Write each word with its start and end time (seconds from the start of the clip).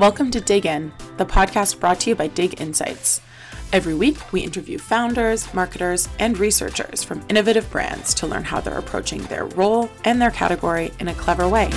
Welcome 0.00 0.30
to 0.30 0.40
Dig 0.40 0.64
In, 0.64 0.94
the 1.18 1.26
podcast 1.26 1.78
brought 1.78 2.00
to 2.00 2.08
you 2.08 2.16
by 2.16 2.28
Dig 2.28 2.58
Insights. 2.58 3.20
Every 3.70 3.92
week, 3.92 4.32
we 4.32 4.40
interview 4.40 4.78
founders, 4.78 5.52
marketers, 5.52 6.08
and 6.18 6.38
researchers 6.38 7.04
from 7.04 7.22
innovative 7.28 7.70
brands 7.70 8.14
to 8.14 8.26
learn 8.26 8.44
how 8.44 8.62
they're 8.62 8.78
approaching 8.78 9.20
their 9.24 9.44
role 9.44 9.90
and 10.06 10.18
their 10.18 10.30
category 10.30 10.90
in 11.00 11.08
a 11.08 11.12
clever 11.12 11.46
way. 11.46 11.68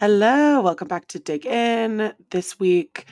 Hello, 0.00 0.60
welcome 0.60 0.88
back 0.88 1.06
to 1.06 1.20
Dig 1.20 1.46
In. 1.46 2.12
This 2.30 2.58
week, 2.58 3.04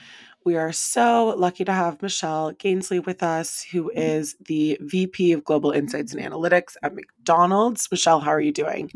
we 0.43 0.57
are 0.57 0.73
so 0.73 1.33
lucky 1.37 1.63
to 1.63 1.71
have 1.71 2.01
Michelle 2.01 2.51
Gansle 2.51 3.05
with 3.05 3.23
us, 3.23 3.63
who 3.71 3.89
is 3.91 4.35
the 4.47 4.77
VP 4.81 5.31
of 5.31 5.45
Global 5.45 5.71
Insights 5.71 6.13
and 6.13 6.21
Analytics 6.21 6.75
at 6.83 6.93
McDonald's. 6.93 7.87
Michelle, 7.89 8.19
how 8.19 8.31
are 8.31 8.41
you 8.41 8.51
doing? 8.51 8.91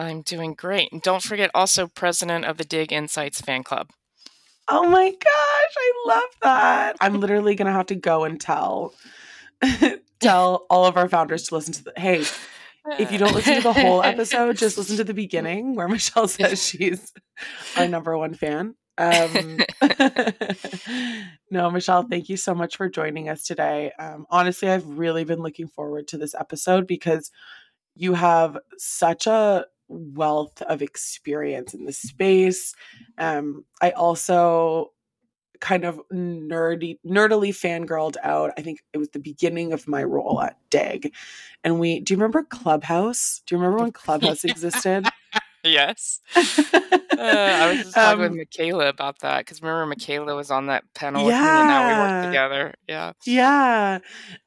I'm 0.00 0.22
doing 0.22 0.54
great. 0.54 0.92
And 0.92 1.02
don't 1.02 1.22
forget, 1.22 1.50
also 1.54 1.86
president 1.86 2.44
of 2.44 2.56
the 2.56 2.64
Dig 2.64 2.92
Insights 2.92 3.40
fan 3.40 3.62
club. 3.62 3.90
Oh 4.68 4.88
my 4.88 5.10
gosh, 5.10 5.74
I 5.76 5.92
love 6.06 6.30
that. 6.42 6.96
I'm 7.00 7.20
literally 7.20 7.54
gonna 7.54 7.72
have 7.72 7.86
to 7.86 7.96
go 7.96 8.24
and 8.24 8.40
tell 8.40 8.94
tell 10.20 10.66
all 10.70 10.86
of 10.86 10.96
our 10.96 11.08
founders 11.08 11.44
to 11.44 11.54
listen 11.54 11.74
to 11.74 11.84
the 11.84 11.92
hey, 11.96 12.24
if 12.98 13.12
you 13.12 13.18
don't 13.18 13.34
listen 13.34 13.56
to 13.56 13.62
the 13.62 13.72
whole 13.72 14.02
episode, 14.02 14.56
just 14.56 14.78
listen 14.78 14.96
to 14.96 15.04
the 15.04 15.14
beginning 15.14 15.74
where 15.74 15.88
Michelle 15.88 16.28
says 16.28 16.64
she's 16.64 17.12
our 17.76 17.88
number 17.88 18.16
one 18.16 18.34
fan. 18.34 18.74
Um, 18.96 19.58
no, 21.50 21.70
Michelle, 21.70 22.06
thank 22.08 22.28
you 22.28 22.36
so 22.36 22.54
much 22.54 22.76
for 22.76 22.88
joining 22.88 23.28
us 23.28 23.44
today. 23.44 23.92
Um, 23.98 24.26
honestly, 24.30 24.68
I've 24.68 24.86
really 24.86 25.24
been 25.24 25.42
looking 25.42 25.68
forward 25.68 26.08
to 26.08 26.18
this 26.18 26.34
episode 26.34 26.86
because 26.86 27.30
you 27.96 28.14
have 28.14 28.58
such 28.78 29.26
a 29.26 29.66
wealth 29.90 30.62
of 30.62 30.82
experience 30.82 31.74
in 31.74 31.84
the 31.84 31.92
space. 31.92 32.74
Um, 33.18 33.64
I 33.82 33.90
also 33.90 34.92
kind 35.60 35.84
of 35.84 36.00
nerdy 36.12 36.98
nerdily 37.06 37.50
fangirled 37.50 38.16
out. 38.22 38.52
I 38.58 38.62
think 38.62 38.80
it 38.92 38.98
was 38.98 39.10
the 39.10 39.18
beginning 39.18 39.72
of 39.72 39.88
my 39.88 40.02
role 40.02 40.40
at 40.42 40.56
Dig. 40.70 41.14
And 41.64 41.78
we 41.80 42.00
do 42.00 42.14
you 42.14 42.18
remember 42.18 42.42
Clubhouse? 42.44 43.42
Do 43.46 43.54
you 43.54 43.60
remember 43.60 43.82
when 43.82 43.92
Clubhouse 43.94 44.44
existed? 44.44 45.06
Yes. 45.64 46.20
Uh, 47.20 47.22
I 47.22 47.68
was 47.68 47.78
just 47.82 47.94
talking 47.94 48.24
Um, 48.24 48.30
with 48.30 48.38
Michaela 48.38 48.88
about 48.88 49.18
that 49.18 49.40
because 49.40 49.60
remember 49.60 49.84
Michaela 49.84 50.34
was 50.34 50.50
on 50.50 50.68
that 50.68 50.84
panel 50.94 51.26
with 51.26 51.34
me 51.34 51.38
and 51.38 51.68
now 51.68 51.86
we 51.86 51.98
work 52.14 52.24
together. 52.30 52.74
Yeah. 52.88 53.12
Yeah. 53.26 53.98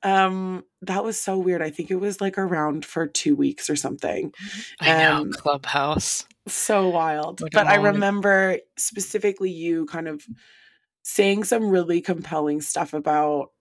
Um, 0.01 0.63
that 0.81 1.03
was 1.03 1.19
so 1.19 1.37
weird. 1.37 1.61
I 1.61 1.69
think 1.69 1.91
it 1.91 1.97
was 1.97 2.19
like 2.19 2.39
around 2.39 2.83
for 2.83 3.05
two 3.05 3.35
weeks 3.35 3.69
or 3.69 3.75
something. 3.75 4.33
I 4.81 5.03
know. 5.03 5.17
Um, 5.17 5.31
Clubhouse. 5.33 6.25
so 6.47 6.89
wild. 6.89 7.41
But 7.51 7.67
I 7.67 7.75
remember 7.75 8.57
specifically 8.75 9.51
you 9.51 9.85
kind 9.85 10.07
of 10.07 10.25
saying 11.03 11.43
some 11.43 11.69
really 11.69 12.01
compelling 12.01 12.59
stuff 12.61 12.95
about 12.95 13.51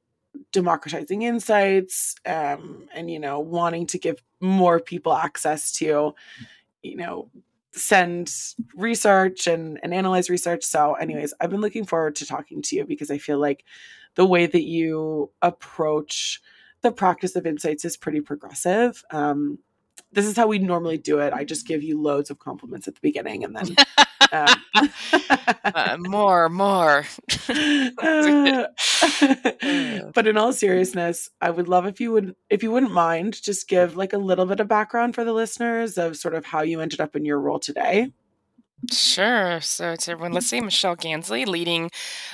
democratizing 0.53 1.21
insights 1.21 2.15
um, 2.25 2.87
and 2.95 3.11
you 3.11 3.19
know 3.21 3.41
wanting 3.41 3.87
to 3.89 3.99
give 3.99 4.23
more 4.41 4.81
people 4.81 5.13
access 5.13 5.71
to 5.73 6.15
you 6.83 6.97
know 6.97 7.31
send 7.75 8.31
research 8.77 9.47
and, 9.47 9.81
and 9.83 9.95
analyze 9.95 10.29
research. 10.29 10.63
So 10.63 10.95
anyways 10.95 11.33
i've 11.41 11.51
been 11.51 11.63
looking 11.63 11.87
forward 11.87 12.17
to 12.17 12.27
talking 12.27 12.61
to 12.61 12.77
you 12.77 12.85
because 12.85 13.11
i 13.11 13.17
feel 13.17 13.39
like 13.39 13.65
the 14.15 14.27
way 14.27 14.47
that 14.47 14.65
you 14.65 15.31
approach 15.41 16.41
the 16.83 16.93
practice 16.93 17.37
of 17.37 17.47
insights 17.47 17.85
is 17.85 17.97
pretty 17.97 18.21
progressive. 18.21 19.03
Um, 19.11 19.59
this 20.13 20.27
is 20.27 20.37
how 20.37 20.47
we 20.47 20.59
normally 20.59 20.99
do 20.99 21.21
it. 21.21 21.33
I 21.33 21.45
just 21.45 21.67
give 21.67 21.83
you 21.83 22.01
loads 22.01 22.31
of 22.31 22.39
compliments 22.39 22.89
at 22.89 22.95
the 22.95 23.01
beginning 23.01 23.45
and 23.45 23.57
then 23.57 23.77
um, 24.33 24.49
Uh, 25.65 25.97
more, 25.99 26.49
more. 26.49 27.05
Uh, 28.03 28.65
but 30.15 30.27
in 30.27 30.37
all 30.37 30.53
seriousness, 30.53 31.29
I 31.41 31.51
would 31.51 31.69
love 31.69 31.87
if 31.87 32.01
you 32.01 32.13
would 32.13 32.35
if 32.51 32.63
you 32.63 32.71
wouldn't 32.71 32.93
mind 32.93 33.41
just 33.43 33.69
give 33.69 33.97
like 33.97 34.13
a 34.13 34.19
little 34.19 34.47
bit 34.47 34.61
of 34.61 34.69
background 34.69 35.15
for 35.15 35.25
the 35.25 35.33
listeners 35.33 35.99
of 35.99 36.17
sort 36.17 36.35
of 36.35 36.47
how 36.47 36.63
you 36.63 36.81
ended 36.81 37.01
up 37.01 37.15
in 37.15 37.25
your 37.25 37.39
role 37.41 37.59
today. 37.59 38.13
Sure. 38.91 39.61
So, 39.61 39.95
to 39.95 40.11
everyone 40.11 40.33
listening, 40.33 40.65
Michelle 40.65 40.97
Gansle, 40.97 41.47
leading 41.47 41.91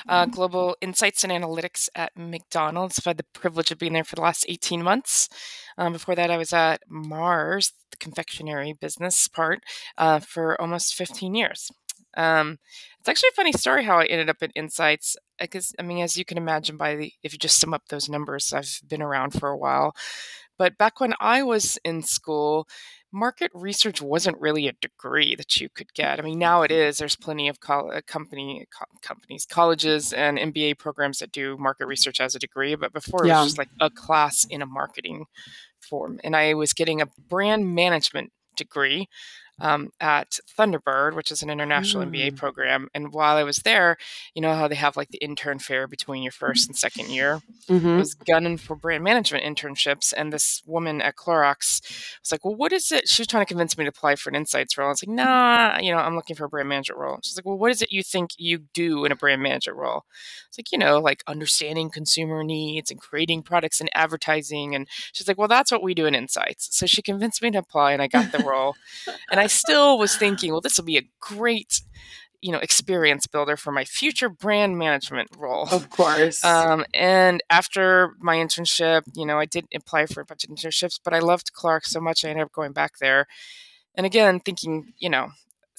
uh, 0.08 0.26
global 0.26 0.76
insights 0.80 1.24
and 1.24 1.32
analytics 1.32 1.88
at 1.94 2.16
McDonald's. 2.16 2.98
I've 2.98 3.04
had 3.04 3.16
the 3.18 3.24
privilege 3.34 3.70
of 3.70 3.78
being 3.78 3.92
there 3.92 4.04
for 4.04 4.16
the 4.16 4.22
last 4.22 4.46
18 4.48 4.82
months. 4.82 5.28
Um, 5.76 5.92
before 5.92 6.14
that, 6.14 6.30
I 6.30 6.38
was 6.38 6.52
at 6.52 6.80
Mars, 6.88 7.72
the 7.90 7.98
confectionery 7.98 8.72
business 8.72 9.28
part, 9.28 9.60
uh, 9.98 10.20
for 10.20 10.58
almost 10.60 10.94
15 10.94 11.34
years. 11.34 11.70
Um, 12.16 12.58
it's 12.98 13.08
actually 13.08 13.30
a 13.32 13.36
funny 13.36 13.52
story 13.52 13.84
how 13.84 13.98
I 13.98 14.06
ended 14.06 14.28
up 14.28 14.38
at 14.42 14.52
Insights. 14.54 15.16
Because, 15.38 15.74
I 15.78 15.82
mean, 15.82 16.02
as 16.02 16.16
you 16.16 16.24
can 16.24 16.38
imagine, 16.38 16.76
by 16.76 16.96
the, 16.96 17.12
if 17.22 17.32
you 17.32 17.38
just 17.38 17.60
sum 17.60 17.74
up 17.74 17.88
those 17.88 18.08
numbers, 18.08 18.52
I've 18.52 18.80
been 18.86 19.02
around 19.02 19.32
for 19.32 19.48
a 19.48 19.56
while. 19.56 19.94
But 20.58 20.76
back 20.76 21.00
when 21.00 21.14
I 21.20 21.44
was 21.44 21.78
in 21.84 22.02
school, 22.02 22.66
market 23.12 23.50
research 23.54 24.02
wasn't 24.02 24.40
really 24.40 24.66
a 24.66 24.72
degree 24.72 25.36
that 25.36 25.60
you 25.60 25.68
could 25.68 25.94
get. 25.94 26.18
I 26.18 26.22
mean, 26.22 26.38
now 26.38 26.62
it 26.62 26.72
is. 26.72 26.98
There's 26.98 27.16
plenty 27.16 27.48
of 27.48 27.60
col- 27.60 27.92
uh, 27.92 28.00
company 28.06 28.66
co- 28.76 28.98
companies, 29.00 29.46
colleges, 29.46 30.12
and 30.12 30.36
MBA 30.36 30.78
programs 30.78 31.18
that 31.20 31.30
do 31.32 31.56
market 31.56 31.86
research 31.86 32.20
as 32.20 32.34
a 32.34 32.40
degree. 32.40 32.74
But 32.74 32.92
before, 32.92 33.24
it 33.24 33.28
was 33.42 33.48
just 33.50 33.58
like 33.58 33.70
a 33.80 33.88
class 33.88 34.44
in 34.50 34.60
a 34.60 34.66
marketing 34.66 35.26
form, 35.80 36.18
and 36.24 36.34
I 36.36 36.54
was 36.54 36.72
getting 36.72 37.00
a 37.00 37.06
brand 37.28 37.74
management 37.74 38.32
degree. 38.56 39.08
Um, 39.60 39.90
at 40.00 40.38
Thunderbird, 40.56 41.14
which 41.16 41.32
is 41.32 41.42
an 41.42 41.50
international 41.50 42.04
MBA 42.04 42.30
Mm. 42.32 42.36
program. 42.36 42.88
And 42.94 43.12
while 43.12 43.36
I 43.36 43.42
was 43.42 43.58
there, 43.58 43.96
you 44.34 44.40
know 44.42 44.54
how 44.54 44.68
they 44.68 44.76
have 44.76 44.96
like 44.96 45.08
the 45.10 45.18
intern 45.18 45.58
fair 45.58 45.86
between 45.88 46.22
your 46.22 46.30
first 46.32 46.68
and 46.68 46.76
second 46.76 47.10
year? 47.10 47.42
Mm-hmm. 47.68 47.98
was 47.98 48.14
gunning 48.14 48.56
for 48.56 48.76
brand 48.76 49.04
management 49.04 49.44
internships. 49.44 50.14
And 50.16 50.32
this 50.32 50.62
woman 50.64 51.02
at 51.02 51.16
Clorox 51.16 51.80
was 52.22 52.30
like, 52.32 52.44
Well, 52.44 52.54
what 52.54 52.72
is 52.72 52.92
it? 52.92 53.08
She 53.08 53.20
was 53.20 53.26
trying 53.26 53.44
to 53.44 53.48
convince 53.48 53.76
me 53.76 53.84
to 53.84 53.88
apply 53.90 54.14
for 54.16 54.30
an 54.30 54.36
insights 54.36 54.78
role. 54.78 54.86
I 54.88 54.90
was 54.90 55.02
like, 55.06 55.14
Nah, 55.14 55.78
you 55.80 55.90
know, 55.92 55.98
I'm 55.98 56.14
looking 56.14 56.36
for 56.36 56.44
a 56.44 56.48
brand 56.48 56.68
manager 56.68 56.94
role. 56.96 57.18
She's 57.24 57.36
like, 57.36 57.44
Well, 57.44 57.58
what 57.58 57.70
is 57.72 57.82
it 57.82 57.90
you 57.92 58.02
think 58.02 58.30
you 58.38 58.58
do 58.72 59.04
in 59.04 59.12
a 59.12 59.16
brand 59.16 59.42
manager 59.42 59.74
role? 59.74 60.04
It's 60.48 60.56
like, 60.58 60.70
you 60.72 60.78
know, 60.78 60.98
like 61.00 61.22
understanding 61.26 61.90
consumer 61.90 62.44
needs 62.44 62.90
and 62.90 63.00
creating 63.00 63.42
products 63.42 63.80
and 63.80 63.90
advertising. 63.94 64.74
And 64.74 64.86
she's 65.12 65.26
like, 65.28 65.36
Well, 65.38 65.48
that's 65.48 65.72
what 65.72 65.82
we 65.82 65.94
do 65.94 66.06
in 66.06 66.14
insights. 66.14 66.68
So 66.76 66.86
she 66.86 67.02
convinced 67.02 67.42
me 67.42 67.50
to 67.50 67.58
apply 67.58 67.92
and 67.92 68.00
I 68.00 68.06
got 68.06 68.30
the 68.32 68.38
role. 68.46 68.76
and 69.30 69.40
I 69.40 69.47
still 69.48 69.98
was 69.98 70.16
thinking, 70.16 70.52
Well, 70.52 70.60
this 70.60 70.76
will 70.78 70.84
be 70.84 70.98
a 70.98 71.08
great 71.20 71.80
you 72.40 72.52
know 72.52 72.58
experience 72.58 73.26
builder 73.26 73.56
for 73.56 73.72
my 73.72 73.84
future 73.84 74.28
brand 74.28 74.78
management 74.78 75.28
role 75.36 75.68
Of 75.72 75.90
course. 75.90 76.44
um, 76.44 76.84
and 76.94 77.42
after 77.50 78.12
my 78.20 78.36
internship, 78.36 79.02
you 79.16 79.26
know, 79.26 79.38
I 79.40 79.44
did 79.46 79.66
apply 79.74 80.06
for 80.06 80.20
a 80.20 80.24
bunch 80.24 80.44
of 80.44 80.50
internships, 80.50 81.00
but 81.02 81.12
I 81.12 81.18
loved 81.18 81.52
Clorox 81.52 81.86
so 81.86 82.00
much 82.00 82.24
I 82.24 82.28
ended 82.28 82.44
up 82.44 82.52
going 82.52 82.72
back 82.72 82.98
there. 83.00 83.26
And 83.96 84.06
again, 84.06 84.38
thinking, 84.38 84.92
you 84.98 85.10
know, 85.10 85.30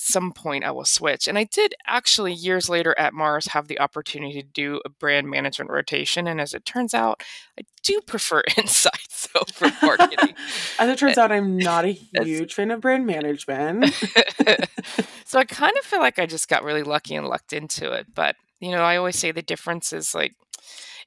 some 0.02 0.32
point 0.32 0.64
I 0.64 0.72
will 0.72 0.86
switch. 0.86 1.28
And 1.28 1.38
I 1.38 1.44
did 1.44 1.76
actually 1.86 2.32
years 2.32 2.70
later 2.70 2.98
at 2.98 3.14
Mars 3.14 3.48
have 3.48 3.68
the 3.68 3.82
opportunity 3.82 4.42
to 4.42 4.48
do 4.48 4.80
a 4.86 4.90
brand 4.90 5.30
management 5.30 5.70
rotation. 5.70 6.26
And 6.26 6.40
as 6.40 6.54
it 6.54 6.64
turns 6.64 6.94
out, 6.94 7.22
I 7.60 7.64
do 7.84 8.00
prefer 8.08 8.42
insights 8.58 9.28
over 9.36 9.76
marketing. 9.82 10.36
As 10.80 10.90
it 10.90 10.98
turns 10.98 11.18
eh, 11.18 11.22
out, 11.22 11.34
I'm 11.34 11.58
not 11.58 11.84
a 11.84 11.92
huge 12.24 12.54
fan 12.54 12.72
of 12.72 12.80
brand 12.80 13.06
management. 13.06 13.94
so 15.26 15.38
I 15.38 15.44
kind 15.44 15.78
of 15.78 15.84
feel 15.84 16.00
like 16.00 16.18
I 16.18 16.26
just 16.26 16.48
got 16.48 16.64
really 16.64 16.84
lucky 16.84 17.16
and 17.16 17.28
lucked 17.28 17.52
into 17.52 17.92
it. 17.92 18.08
But 18.16 18.38
you 18.62 18.72
know, 18.72 18.84
I 18.84 18.96
always 18.96 19.18
say 19.18 19.32
the 19.32 19.42
difference 19.42 19.92
is 19.92 20.16
like 20.16 20.34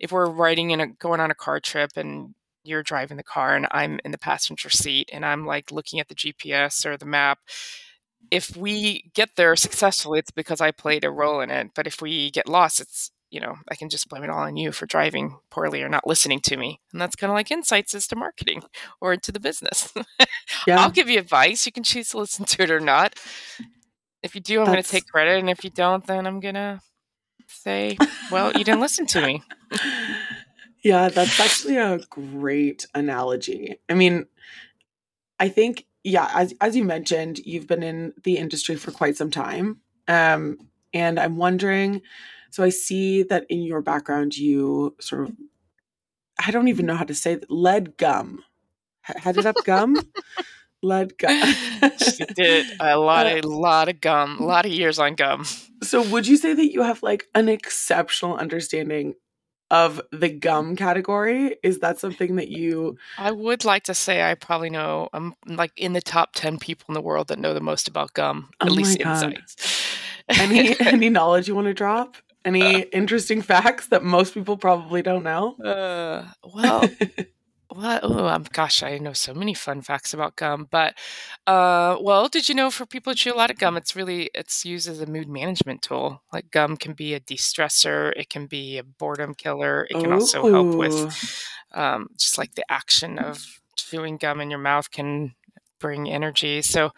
if 0.00 0.12
we're 0.12 0.30
riding 0.30 0.70
in 0.70 0.80
a 0.80 0.88
going 0.88 1.20
on 1.20 1.30
a 1.30 1.34
car 1.34 1.60
trip 1.60 1.92
and 1.96 2.34
you're 2.62 2.82
driving 2.82 3.16
the 3.16 3.22
car 3.22 3.56
and 3.56 3.66
I'm 3.70 4.00
in 4.04 4.12
the 4.12 4.18
passenger 4.18 4.68
seat 4.68 5.08
and 5.12 5.24
I'm 5.24 5.46
like 5.46 5.72
looking 5.72 5.98
at 5.98 6.08
the 6.08 6.14
GPS 6.14 6.84
or 6.84 6.98
the 6.98 7.06
map. 7.06 7.38
If 8.30 8.56
we 8.56 9.10
get 9.14 9.30
there 9.36 9.54
successfully, 9.56 10.18
it's 10.18 10.30
because 10.30 10.60
I 10.60 10.70
played 10.70 11.04
a 11.04 11.10
role 11.10 11.40
in 11.40 11.50
it. 11.50 11.70
But 11.74 11.86
if 11.86 12.00
we 12.00 12.30
get 12.30 12.48
lost, 12.48 12.80
it's 12.80 13.10
you 13.32 13.40
know, 13.40 13.56
I 13.70 13.76
can 13.76 13.88
just 13.88 14.10
blame 14.10 14.24
it 14.24 14.30
all 14.30 14.40
on 14.40 14.58
you 14.58 14.72
for 14.72 14.84
driving 14.84 15.38
poorly 15.50 15.82
or 15.82 15.88
not 15.88 16.06
listening 16.06 16.40
to 16.40 16.56
me. 16.58 16.80
And 16.92 17.00
that's 17.00 17.16
kind 17.16 17.30
of 17.30 17.34
like 17.34 17.50
insights 17.50 17.94
as 17.94 18.06
to 18.08 18.16
marketing 18.16 18.62
or 19.00 19.14
into 19.14 19.32
the 19.32 19.40
business. 19.40 19.92
Yeah. 20.66 20.80
I'll 20.80 20.90
give 20.90 21.08
you 21.08 21.18
advice. 21.18 21.66
You 21.66 21.72
can 21.72 21.82
choose 21.82 22.10
to 22.10 22.18
listen 22.18 22.44
to 22.44 22.62
it 22.62 22.70
or 22.70 22.78
not. 22.78 23.18
If 24.22 24.36
you 24.36 24.40
do, 24.40 24.60
I'm 24.60 24.66
going 24.66 24.82
to 24.82 24.88
take 24.88 25.08
credit. 25.08 25.40
And 25.40 25.50
if 25.50 25.64
you 25.64 25.70
don't, 25.70 26.06
then 26.06 26.24
I'm 26.24 26.38
going 26.38 26.54
to 26.54 26.80
say, 27.48 27.96
well, 28.30 28.52
you 28.52 28.62
didn't 28.62 28.80
listen 28.80 29.06
to 29.06 29.26
me. 29.26 29.42
Yeah, 30.84 31.10
that's 31.10 31.38
actually 31.38 31.76
a 31.76 31.98
great 32.10 32.88
analogy. 32.92 33.76
I 33.88 33.94
mean, 33.94 34.26
I 35.38 35.48
think 35.48 35.86
yeah, 36.04 36.30
as 36.34 36.54
as 36.60 36.76
you 36.76 36.84
mentioned, 36.84 37.38
you've 37.44 37.66
been 37.66 37.82
in 37.82 38.12
the 38.24 38.36
industry 38.36 38.76
for 38.76 38.90
quite 38.90 39.16
some 39.16 39.30
time. 39.30 39.80
Um 40.08 40.58
and 40.94 41.18
I'm 41.18 41.36
wondering 41.36 42.02
so 42.50 42.62
I 42.62 42.68
see 42.68 43.22
that 43.24 43.46
in 43.48 43.62
your 43.62 43.80
background 43.80 44.36
you 44.36 44.94
sort 45.00 45.28
of 45.28 45.36
I 46.44 46.50
don't 46.50 46.68
even 46.68 46.86
know 46.86 46.96
how 46.96 47.04
to 47.04 47.14
say 47.14 47.36
that, 47.36 47.50
lead 47.50 47.96
gum. 47.96 48.44
Headed 49.02 49.46
up 49.46 49.56
gum? 49.64 49.96
Lead 50.82 51.16
gum. 51.16 51.54
she 51.98 52.24
did 52.34 52.66
a 52.80 52.98
lot, 52.98 53.26
a 53.26 53.40
lot 53.42 53.88
of 53.88 54.00
gum, 54.00 54.38
a 54.40 54.44
lot 54.44 54.66
of 54.66 54.72
years 54.72 54.98
on 54.98 55.14
gum. 55.14 55.44
So, 55.82 56.02
would 56.02 56.26
you 56.26 56.36
say 56.36 56.54
that 56.54 56.72
you 56.72 56.82
have 56.82 57.02
like 57.02 57.28
an 57.34 57.48
exceptional 57.48 58.36
understanding 58.36 59.14
of 59.72 60.00
the 60.12 60.28
gum 60.28 60.76
category? 60.76 61.56
Is 61.64 61.80
that 61.80 61.98
something 61.98 62.36
that 62.36 62.48
you? 62.48 62.96
I 63.18 63.32
would 63.32 63.64
like 63.64 63.82
to 63.84 63.94
say 63.94 64.22
I 64.30 64.34
probably 64.34 64.70
know. 64.70 65.08
I'm 65.12 65.34
like 65.46 65.72
in 65.76 65.94
the 65.94 66.00
top 66.02 66.34
ten 66.34 66.58
people 66.58 66.84
in 66.88 66.94
the 66.94 67.00
world 67.00 67.26
that 67.28 67.38
know 67.40 67.54
the 67.54 67.60
most 67.60 67.88
about 67.88 68.12
gum, 68.14 68.50
at 68.60 68.68
Oh 68.68 68.70
my 68.70 68.76
least 68.76 68.98
God. 69.00 69.24
insights. 69.24 69.88
Any 70.28 70.78
any 70.86 71.08
knowledge 71.08 71.48
you 71.48 71.54
want 71.56 71.66
to 71.66 71.74
drop? 71.74 72.16
Any 72.44 72.80
interesting 72.92 73.40
facts 73.40 73.86
that 73.88 74.02
most 74.04 74.34
people 74.34 74.56
probably 74.56 75.00
don't 75.00 75.22
know? 75.22 75.54
Uh, 75.56 76.26
well, 76.54 76.88
what? 77.74 78.00
Oh, 78.02 78.26
um, 78.26 78.44
gosh, 78.52 78.82
I 78.82 78.98
know 78.98 79.12
so 79.12 79.34
many 79.34 79.54
fun 79.54 79.82
facts 79.82 80.12
about 80.14 80.36
gum. 80.36 80.68
But, 80.70 80.94
uh, 81.46 81.96
well, 82.00 82.28
did 82.28 82.48
you 82.48 82.54
know 82.54 82.70
for 82.70 82.86
people 82.86 83.12
who 83.12 83.16
chew 83.16 83.32
a 83.32 83.36
lot 83.36 83.50
of 83.50 83.58
gum, 83.58 83.76
it's 83.76 83.96
really 83.96 84.30
it's 84.34 84.64
used 84.64 84.88
as 84.88 85.00
a 85.00 85.06
mood 85.06 85.28
management 85.28 85.82
tool. 85.82 86.22
Like 86.32 86.50
gum 86.50 86.76
can 86.76 86.92
be 86.94 87.14
a 87.14 87.20
de-stressor, 87.20 88.12
it 88.16 88.28
can 88.30 88.46
be 88.46 88.78
a 88.78 88.84
boredom 88.84 89.34
killer, 89.34 89.86
it 89.90 89.98
can 89.98 90.12
also 90.12 90.44
help 90.44 90.74
Ooh. 90.74 90.78
with 90.78 91.06
um, 91.74 92.08
just 92.18 92.38
like 92.38 92.54
the 92.54 92.64
action 92.70 93.18
of 93.18 93.60
chewing 93.76 94.16
gum 94.16 94.40
in 94.40 94.50
your 94.50 94.58
mouth 94.60 94.90
can 94.90 95.34
bring 95.80 96.08
energy. 96.10 96.62
So, 96.62 96.90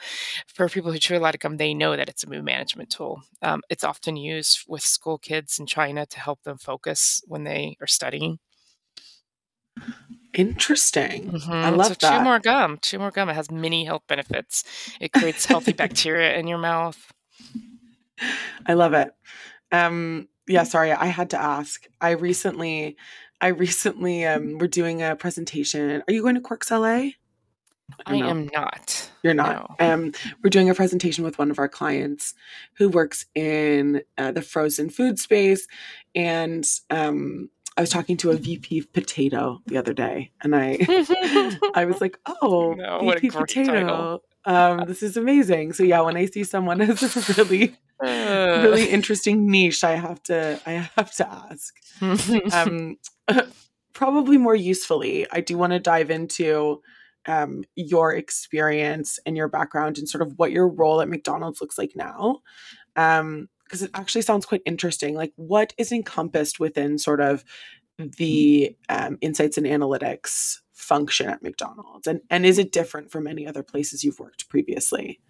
for 0.46 0.68
people 0.68 0.92
who 0.92 0.98
chew 0.98 1.16
a 1.16 1.18
lot 1.18 1.34
of 1.34 1.40
gum, 1.40 1.56
they 1.56 1.74
know 1.74 1.96
that 1.96 2.08
it's 2.08 2.24
a 2.24 2.28
mood 2.30 2.44
management 2.44 2.90
tool. 2.90 3.22
Um, 3.42 3.62
it's 3.70 3.84
often 3.84 4.16
used 4.16 4.60
with 4.68 4.82
school 4.82 5.18
kids 5.18 5.58
in 5.58 5.66
China 5.66 6.06
to 6.06 6.20
help 6.20 6.42
them 6.44 6.58
focus 6.58 7.22
when 7.26 7.44
they 7.44 7.76
are 7.80 7.86
studying. 7.86 8.38
Interesting. 10.34 11.30
I 11.30 11.38
Mhm. 11.38 11.76
love 11.76 11.86
so 11.88 11.94
chew 11.94 12.20
more 12.20 12.38
gum. 12.40 12.78
Chew 12.82 12.98
more 12.98 13.10
gum. 13.10 13.28
It 13.28 13.34
has 13.34 13.50
many 13.50 13.84
health 13.84 14.02
benefits. 14.08 14.64
It 15.00 15.12
creates 15.12 15.46
healthy 15.46 15.72
bacteria 15.82 16.36
in 16.36 16.46
your 16.48 16.58
mouth. 16.58 17.12
I 18.66 18.74
love 18.74 18.94
it. 18.94 19.12
Um, 19.72 20.28
yeah, 20.46 20.64
sorry, 20.64 20.92
I 20.92 21.06
had 21.06 21.30
to 21.30 21.40
ask. 21.40 21.86
I 22.00 22.10
recently, 22.10 22.96
I 23.40 23.48
recently, 23.48 24.24
um, 24.26 24.58
we're 24.58 24.66
doing 24.68 25.02
a 25.02 25.16
presentation. 25.16 26.02
Are 26.06 26.12
you 26.12 26.22
going 26.22 26.34
to 26.34 26.40
Quirks 26.40 26.70
LA? 26.70 27.10
I 28.06 28.16
am 28.16 28.48
not. 28.52 29.10
You're 29.22 29.34
not. 29.34 29.76
No. 29.78 29.92
Um, 29.92 30.12
we're 30.42 30.50
doing 30.50 30.70
a 30.70 30.74
presentation 30.74 31.22
with 31.22 31.38
one 31.38 31.50
of 31.50 31.58
our 31.58 31.68
clients 31.68 32.34
who 32.74 32.88
works 32.88 33.26
in 33.34 34.02
uh, 34.16 34.32
the 34.32 34.42
frozen 34.42 34.88
food 34.90 35.18
space, 35.18 35.66
and 36.14 36.66
um, 36.90 37.50
I 37.76 37.80
was 37.80 37.90
talking 37.90 38.16
to 38.18 38.30
a 38.30 38.36
VP 38.36 38.78
of 38.78 38.92
potato 38.92 39.60
the 39.66 39.76
other 39.78 39.92
day, 39.92 40.30
and 40.42 40.54
I, 40.54 40.78
I 41.74 41.84
was 41.86 42.00
like, 42.00 42.18
"Oh, 42.40 42.74
No, 42.74 42.98
VP 43.14 43.30
potato." 43.30 44.22
Um, 44.46 44.84
this 44.86 45.02
is 45.02 45.16
amazing. 45.16 45.72
So 45.72 45.82
yeah, 45.82 46.00
when 46.02 46.16
I 46.16 46.26
see 46.26 46.44
someone 46.44 46.80
as 46.80 47.02
a 47.02 47.34
really, 47.44 47.76
Uh, 48.02 48.60
really 48.62 48.86
interesting 48.90 49.50
niche, 49.50 49.82
I 49.82 49.96
have 49.96 50.22
to, 50.24 50.60
I 50.66 50.88
have 50.96 51.12
to 51.16 51.28
ask. 51.28 51.74
um, 52.52 52.96
probably 53.94 54.36
more 54.38 54.54
usefully, 54.54 55.26
I 55.32 55.40
do 55.40 55.56
want 55.56 55.72
to 55.72 55.80
dive 55.80 56.10
into 56.10 56.82
um, 57.26 57.64
your 57.74 58.12
experience 58.12 59.18
and 59.24 59.36
your 59.36 59.48
background 59.48 59.96
and 59.98 60.08
sort 60.08 60.22
of 60.22 60.34
what 60.36 60.52
your 60.52 60.68
role 60.68 61.00
at 61.00 61.08
McDonald's 61.08 61.60
looks 61.60 61.78
like 61.78 61.92
now. 61.96 62.40
Because 63.64 63.82
it 63.82 63.90
actually 63.94 64.22
sounds 64.22 64.46
quite 64.46 64.62
interesting. 64.66 65.14
Like, 65.14 65.32
what 65.36 65.72
is 65.78 65.90
encompassed 65.90 66.60
within 66.60 66.98
sort 66.98 67.20
of 67.20 67.44
the 67.98 68.76
um, 68.88 69.18
insights 69.20 69.56
and 69.56 69.66
analytics 69.66 70.58
function 70.72 71.28
at 71.28 71.42
McDonald's? 71.42 72.06
And, 72.06 72.20
and 72.30 72.44
is 72.44 72.58
it 72.58 72.72
different 72.72 73.10
from 73.10 73.26
any 73.26 73.46
other 73.46 73.62
places 73.62 74.04
you've 74.04 74.20
worked 74.20 74.48
previously? 74.48 75.20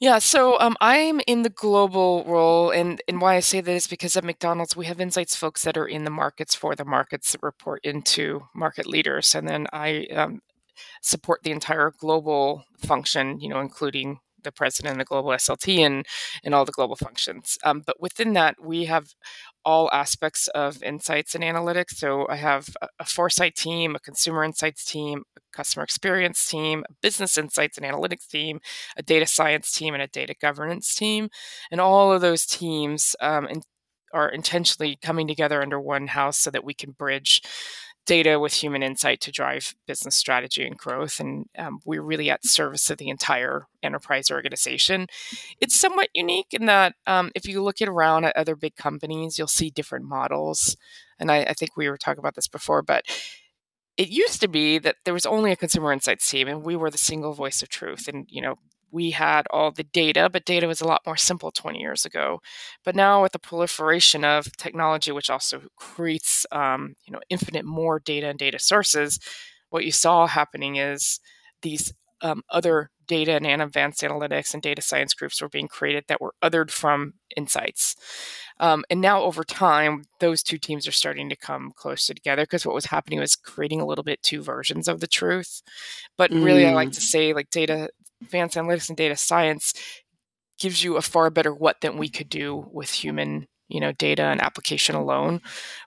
Yeah, 0.00 0.20
so 0.20 0.58
um, 0.60 0.76
I'm 0.80 1.20
in 1.26 1.42
the 1.42 1.50
global 1.50 2.22
role, 2.24 2.70
and, 2.70 3.02
and 3.08 3.20
why 3.20 3.34
I 3.34 3.40
say 3.40 3.60
that 3.60 3.72
is 3.72 3.88
because 3.88 4.16
at 4.16 4.22
McDonald's 4.22 4.76
we 4.76 4.86
have 4.86 5.00
insights 5.00 5.34
folks 5.34 5.64
that 5.64 5.76
are 5.76 5.88
in 5.88 6.04
the 6.04 6.10
markets 6.10 6.54
for 6.54 6.76
the 6.76 6.84
markets 6.84 7.32
that 7.32 7.42
report 7.42 7.84
into 7.84 8.46
market 8.54 8.86
leaders, 8.86 9.34
and 9.34 9.48
then 9.48 9.66
I 9.72 10.06
um, 10.14 10.40
support 11.02 11.42
the 11.42 11.50
entire 11.50 11.92
global 11.98 12.64
function, 12.78 13.40
you 13.40 13.48
know, 13.48 13.58
including 13.58 14.20
the 14.48 14.52
president 14.52 14.92
of 14.92 14.98
the 14.98 15.04
global 15.04 15.30
SLT 15.30 15.78
and 15.78 16.06
and 16.42 16.54
all 16.54 16.64
the 16.64 16.72
global 16.72 16.96
functions. 16.96 17.58
Um, 17.64 17.82
but 17.86 18.00
within 18.00 18.32
that, 18.32 18.56
we 18.62 18.86
have 18.86 19.08
all 19.64 19.90
aspects 19.92 20.48
of 20.48 20.82
insights 20.82 21.34
and 21.34 21.44
analytics. 21.44 21.96
So 21.96 22.26
I 22.28 22.36
have 22.36 22.68
a, 22.80 22.88
a 23.00 23.04
foresight 23.04 23.54
team, 23.54 23.94
a 23.94 24.00
consumer 24.00 24.42
insights 24.42 24.84
team, 24.84 25.24
a 25.36 25.40
customer 25.52 25.84
experience 25.84 26.46
team, 26.46 26.84
a 26.88 26.92
business 27.02 27.36
insights 27.36 27.76
and 27.76 27.86
analytics 27.86 28.26
team, 28.28 28.60
a 28.96 29.02
data 29.02 29.26
science 29.26 29.70
team, 29.70 29.94
and 29.94 30.02
a 30.02 30.06
data 30.06 30.34
governance 30.40 30.94
team. 30.94 31.28
And 31.70 31.80
all 31.80 32.12
of 32.12 32.20
those 32.20 32.46
teams 32.46 33.14
um, 33.20 33.46
in, 33.46 33.62
are 34.14 34.30
intentionally 34.30 34.96
coming 35.02 35.26
together 35.28 35.60
under 35.60 35.80
one 35.80 36.06
house 36.06 36.38
so 36.38 36.50
that 36.50 36.64
we 36.64 36.74
can 36.74 36.92
bridge 36.92 37.42
data 38.08 38.40
with 38.40 38.54
human 38.54 38.82
insight 38.82 39.20
to 39.20 39.30
drive 39.30 39.74
business 39.86 40.16
strategy 40.16 40.66
and 40.66 40.78
growth. 40.78 41.20
And 41.20 41.44
um, 41.58 41.80
we're 41.84 42.02
really 42.02 42.30
at 42.30 42.44
service 42.44 42.88
of 42.88 42.96
the 42.96 43.10
entire 43.10 43.66
enterprise 43.82 44.30
organization. 44.30 45.08
It's 45.60 45.78
somewhat 45.78 46.08
unique 46.14 46.48
in 46.52 46.64
that 46.66 46.94
um, 47.06 47.30
if 47.34 47.46
you 47.46 47.62
look 47.62 47.82
at 47.82 47.88
around 47.88 48.24
at 48.24 48.34
other 48.34 48.56
big 48.56 48.76
companies, 48.76 49.36
you'll 49.38 49.46
see 49.46 49.68
different 49.68 50.06
models. 50.06 50.74
And 51.20 51.30
I, 51.30 51.42
I 51.42 51.52
think 51.52 51.76
we 51.76 51.88
were 51.88 51.98
talking 51.98 52.20
about 52.20 52.34
this 52.34 52.48
before, 52.48 52.80
but 52.80 53.04
it 53.98 54.08
used 54.08 54.40
to 54.40 54.48
be 54.48 54.78
that 54.78 54.96
there 55.04 55.12
was 55.12 55.26
only 55.26 55.52
a 55.52 55.56
consumer 55.56 55.92
insights 55.92 56.30
team 56.30 56.48
and 56.48 56.62
we 56.62 56.76
were 56.76 56.90
the 56.90 56.96
single 56.96 57.34
voice 57.34 57.60
of 57.62 57.68
truth. 57.68 58.08
And, 58.08 58.26
you 58.30 58.40
know, 58.40 58.54
we 58.90 59.10
had 59.10 59.46
all 59.50 59.70
the 59.70 59.84
data, 59.84 60.28
but 60.30 60.44
data 60.44 60.66
was 60.66 60.80
a 60.80 60.86
lot 60.86 61.02
more 61.06 61.16
simple 61.16 61.50
20 61.50 61.80
years 61.80 62.04
ago. 62.04 62.40
But 62.84 62.96
now, 62.96 63.22
with 63.22 63.32
the 63.32 63.38
proliferation 63.38 64.24
of 64.24 64.56
technology, 64.56 65.12
which 65.12 65.30
also 65.30 65.62
creates 65.76 66.46
um, 66.52 66.94
you 67.06 67.12
know 67.12 67.20
infinite 67.30 67.64
more 67.64 68.00
data 68.00 68.28
and 68.28 68.38
data 68.38 68.58
sources, 68.58 69.18
what 69.70 69.84
you 69.84 69.92
saw 69.92 70.26
happening 70.26 70.76
is 70.76 71.20
these 71.62 71.92
um, 72.20 72.42
other 72.50 72.90
data 73.06 73.32
and 73.42 73.62
advanced 73.62 74.02
analytics 74.02 74.52
and 74.52 74.62
data 74.62 74.82
science 74.82 75.14
groups 75.14 75.40
were 75.40 75.48
being 75.48 75.68
created 75.68 76.04
that 76.08 76.20
were 76.20 76.34
othered 76.42 76.70
from 76.70 77.14
insights. 77.36 77.96
Um, 78.60 78.84
and 78.90 79.00
now, 79.00 79.22
over 79.22 79.44
time, 79.44 80.04
those 80.20 80.42
two 80.42 80.58
teams 80.58 80.86
are 80.88 80.92
starting 80.92 81.28
to 81.28 81.36
come 81.36 81.72
closer 81.76 82.14
together 82.14 82.42
because 82.42 82.66
what 82.66 82.74
was 82.74 82.86
happening 82.86 83.20
was 83.20 83.36
creating 83.36 83.80
a 83.80 83.86
little 83.86 84.04
bit 84.04 84.22
two 84.22 84.42
versions 84.42 84.88
of 84.88 85.00
the 85.00 85.06
truth. 85.06 85.62
But 86.16 86.32
really, 86.38 86.66
I 86.66 86.70
like 86.72 86.90
Mm. 86.90 86.94
to 86.94 87.00
say, 87.00 87.32
like 87.32 87.50
data 87.50 87.90
advanced 88.22 88.56
analytics 88.56 88.88
and 88.88 88.96
data 88.96 89.16
science 89.16 89.74
gives 90.58 90.82
you 90.82 90.96
a 90.96 91.02
far 91.02 91.30
better 91.30 91.54
what 91.54 91.80
than 91.80 91.96
we 91.98 92.08
could 92.08 92.28
do 92.28 92.68
with 92.72 92.90
human 92.90 93.46
you 93.68 93.80
know 93.80 93.92
data 93.92 94.22
and 94.22 94.40
application 94.40 94.94
alone. 94.94 95.40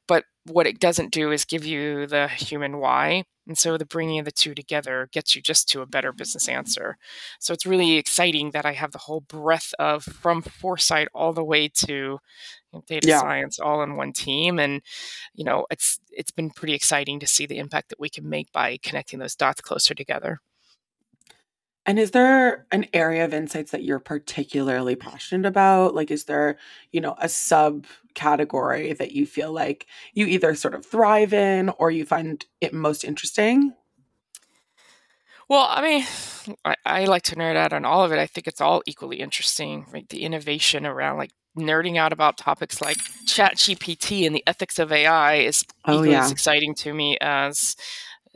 But 0.08 0.26
what 0.46 0.68
it 0.68 0.80
doesn't 0.80 1.12
do 1.12 1.32
is 1.32 1.46
give 1.46 1.66
you 1.66 2.08
the 2.08 2.28
human 2.28 2.78
why. 2.80 3.24
And 3.48 3.58
so 3.58 3.78
the 3.78 3.86
bringing 3.86 4.20
of 4.20 4.26
the 4.26 4.32
two 4.32 4.54
together 4.56 5.10
gets 5.12 5.36
you 5.36 5.42
just 5.42 5.68
to 5.70 5.82
a 5.82 5.86
better 5.88 6.14
business 6.14 6.48
answer. 6.48 6.98
So 7.40 7.54
it's 7.54 7.66
really 7.66 7.98
exciting 7.98 8.52
that 8.52 8.66
i 8.66 8.74
have 8.74 8.92
the 8.92 8.98
whole 9.00 9.22
breadth 9.22 9.74
of 9.80 10.04
from 10.04 10.42
foresight 10.44 11.08
all 11.14 11.34
the 11.34 11.44
way 11.44 11.68
to 11.70 12.20
data 12.88 13.08
Yeah. 13.08 13.20
science 13.20 13.60
all 13.60 13.84
in 13.84 13.96
one 13.98 14.14
team. 14.14 14.60
And 14.60 14.82
you 15.34 15.44
know 15.44 15.66
it's 15.72 16.00
it's 16.12 16.32
been 16.32 16.50
pretty 16.52 16.74
exciting 16.74 17.20
to 17.20 17.28
see 17.28 17.46
the 17.46 17.58
impact 17.60 17.90
that 17.90 18.00
we 18.00 18.10
can 18.10 18.30
make 18.30 18.52
by 18.52 18.78
connecting 18.84 19.20
those 19.20 19.36
dots 19.36 19.62
closer 19.62 19.94
together 19.96 20.40
And 21.92 22.00
is 22.00 22.12
there 22.12 22.68
an 22.72 22.86
area 22.94 23.26
of 23.26 23.34
insights 23.34 23.72
that 23.72 23.84
you're 23.84 24.00
particularly 24.00 24.96
passionate 24.96 25.46
about? 25.46 25.94
Like, 25.94 26.10
is 26.10 26.24
there, 26.24 26.58
you 26.94 27.02
know, 27.02 27.18
a 27.20 27.26
subcategory 27.26 28.98
that 28.98 29.12
you 29.12 29.26
feel 29.26 29.52
like 29.52 29.88
you 30.14 30.26
either 30.26 30.56
sort 30.56 30.74
of 30.74 30.86
thrive 30.86 31.34
in 31.34 31.68
or 31.68 31.92
you 31.92 32.06
find 32.06 32.46
it 32.62 32.74
most 32.74 33.04
interesting? 33.04 33.74
Well, 35.50 35.68
I 35.70 35.82
mean, 35.82 36.06
I, 36.64 36.76
I 36.86 37.06
like 37.06 37.24
to 37.24 37.36
nerd 37.36 37.58
out 37.58 37.74
on 37.74 37.84
all 37.84 38.06
of 38.06 38.14
it. 38.14 38.20
I 38.20 38.26
think 38.26 38.48
it's 38.48 38.62
all 38.62 38.82
equally 38.86 39.20
interesting, 39.20 39.86
right? 39.92 40.08
The 40.08 40.24
innovation 40.24 40.86
around 40.86 41.18
like 41.18 41.32
nerding 41.58 41.98
out 41.98 42.14
about 42.14 42.38
topics 42.38 42.80
like 42.82 43.00
Chat 43.28 43.58
GPT 43.58 44.26
and 44.26 44.34
the 44.34 44.44
ethics 44.48 44.80
of 44.80 44.94
AI 44.94 45.36
is 45.40 45.66
Oh, 45.86 46.04
equally 46.04 46.16
as 46.16 46.32
exciting 46.32 46.74
to 46.76 46.94
me 46.94 47.18
as 47.20 47.76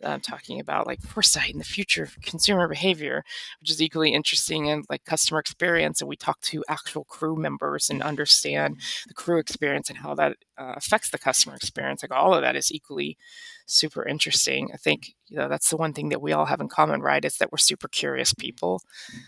uh, 0.03 0.19
talking 0.21 0.59
about 0.59 0.87
like 0.87 1.01
foresight 1.01 1.51
and 1.51 1.59
the 1.59 1.65
future 1.65 2.03
of 2.03 2.19
consumer 2.21 2.67
behavior, 2.67 3.23
which 3.59 3.71
is 3.71 3.81
equally 3.81 4.13
interesting 4.13 4.69
and 4.69 4.85
like 4.89 5.03
customer 5.05 5.39
experience. 5.39 6.01
And 6.01 6.09
we 6.09 6.15
talk 6.15 6.41
to 6.41 6.63
actual 6.67 7.05
crew 7.05 7.35
members 7.35 7.89
and 7.89 8.01
understand 8.03 8.79
the 9.07 9.13
crew 9.13 9.39
experience 9.39 9.89
and 9.89 9.99
how 9.99 10.13
that 10.15 10.37
uh, 10.57 10.73
affects 10.75 11.09
the 11.09 11.17
customer 11.17 11.55
experience. 11.55 12.03
Like 12.03 12.11
all 12.11 12.33
of 12.33 12.41
that 12.41 12.55
is 12.55 12.71
equally 12.71 13.17
super 13.65 14.05
interesting. 14.07 14.69
I 14.73 14.77
think 14.77 15.15
you 15.27 15.37
know 15.37 15.47
that's 15.47 15.69
the 15.69 15.77
one 15.77 15.93
thing 15.93 16.09
that 16.09 16.21
we 16.21 16.33
all 16.33 16.45
have 16.45 16.61
in 16.61 16.67
common, 16.67 17.01
right? 17.01 17.23
Is 17.23 17.37
that 17.37 17.51
we're 17.51 17.57
super 17.57 17.87
curious 17.87 18.33
people. 18.33 18.81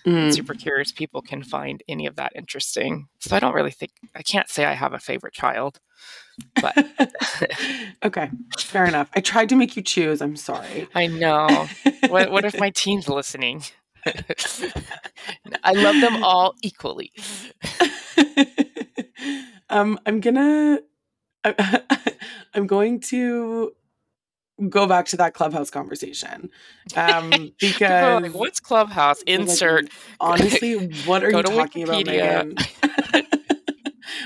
Mm. 0.06 0.34
Super 0.34 0.53
curious 0.53 0.91
people 0.91 1.22
can 1.22 1.44
find 1.44 1.84
any 1.88 2.06
of 2.06 2.15
that 2.15 2.34
interesting. 2.36 3.08
So 3.20 3.36
I 3.36 3.39
don't 3.39 3.56
really 3.56 3.72
think 3.72 3.91
I 4.15 4.22
can't 4.22 4.50
say 4.50 4.65
I 4.65 4.74
have 4.74 4.94
a 4.94 5.00
favorite 5.00 5.34
child. 5.34 5.79
But 6.62 6.77
okay, 8.03 8.29
fair 8.60 8.86
enough. 8.86 9.10
I 9.15 9.22
tried 9.22 9.50
to 9.50 9.56
make 9.56 9.75
you 9.75 9.82
choose. 9.82 10.22
I'm 10.22 10.36
sorry. 10.36 10.88
I 10.94 11.08
know. 11.08 11.67
what, 12.10 12.32
what 12.32 12.46
if 12.46 12.60
my 12.60 12.70
teen's 12.70 13.10
listening? 13.10 13.63
I 15.63 15.74
love 15.74 16.00
them 16.00 16.24
all 16.24 16.56
equally. 16.62 17.12
um, 19.70 20.00
I'm 20.06 20.20
gonna. 20.20 20.79
I'm 22.53 22.67
going 22.67 23.00
to 23.01 23.74
go 24.69 24.87
back 24.87 25.05
to 25.07 25.17
that 25.17 25.33
clubhouse 25.33 25.69
conversation. 25.69 26.49
Um 26.95 27.29
because 27.59 28.21
like, 28.23 28.33
what's 28.33 28.59
clubhouse? 28.59 29.21
Insert. 29.23 29.83
like, 29.83 29.91
honestly 30.19 30.91
what 31.05 31.23
are 31.23 31.31
you 31.31 31.43
talking 31.43 31.83
about 31.83 32.05
Meagan 32.05 32.55
gonna 32.55 33.25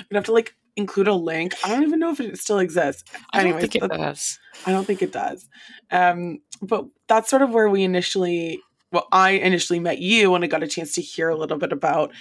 have 0.14 0.26
to 0.26 0.32
like 0.32 0.56
include 0.78 1.08
a 1.08 1.14
link. 1.14 1.54
I 1.66 1.70
don't 1.70 1.84
even 1.84 2.00
know 2.00 2.12
if 2.12 2.20
it 2.22 2.38
still 2.38 2.60
exists. 2.60 3.04
I 3.34 3.44
don't 3.44 3.60
think 3.60 3.76
it 3.76 3.90
does. 3.90 4.40
I 4.66 4.72
don't 4.72 4.86
think 4.86 5.02
it 5.02 5.12
does. 5.12 5.50
Um 5.92 6.40
but 6.62 6.86
that's 7.08 7.30
sort 7.30 7.42
of 7.42 7.52
where 7.52 7.70
we 7.70 7.84
initially 7.84 8.62
well 8.92 9.08
i 9.12 9.32
initially 9.32 9.80
met 9.80 10.00
you 10.00 10.32
when 10.32 10.44
i 10.44 10.48
got 10.48 10.64
a 10.64 10.68
chance 10.68 10.92
to 10.94 11.02
hear 11.02 11.30
a 11.30 11.36
little 11.36 11.58
bit 11.58 11.72
about 11.72 12.12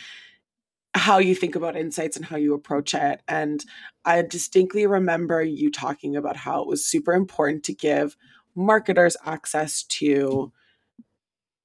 how 0.95 1.19
you 1.19 1.35
think 1.35 1.55
about 1.55 1.77
insights 1.77 2.17
and 2.17 2.27
how 2.27 2.37
you 2.37 2.55
approach 2.55 2.95
it. 2.95 3.23
And 3.29 3.65
I 4.05 4.23
distinctly 4.23 4.87
remember 4.87 5.43
you 5.43 5.71
talking 5.71 6.17
about 6.17 6.37
how 6.37 6.63
it 6.63 6.69
was 6.69 6.87
super 6.87 7.13
important 7.13 7.65
to 7.65 7.75
give 7.75 8.17
marketers 8.55 9.17
access 9.25 9.83
to 9.85 10.53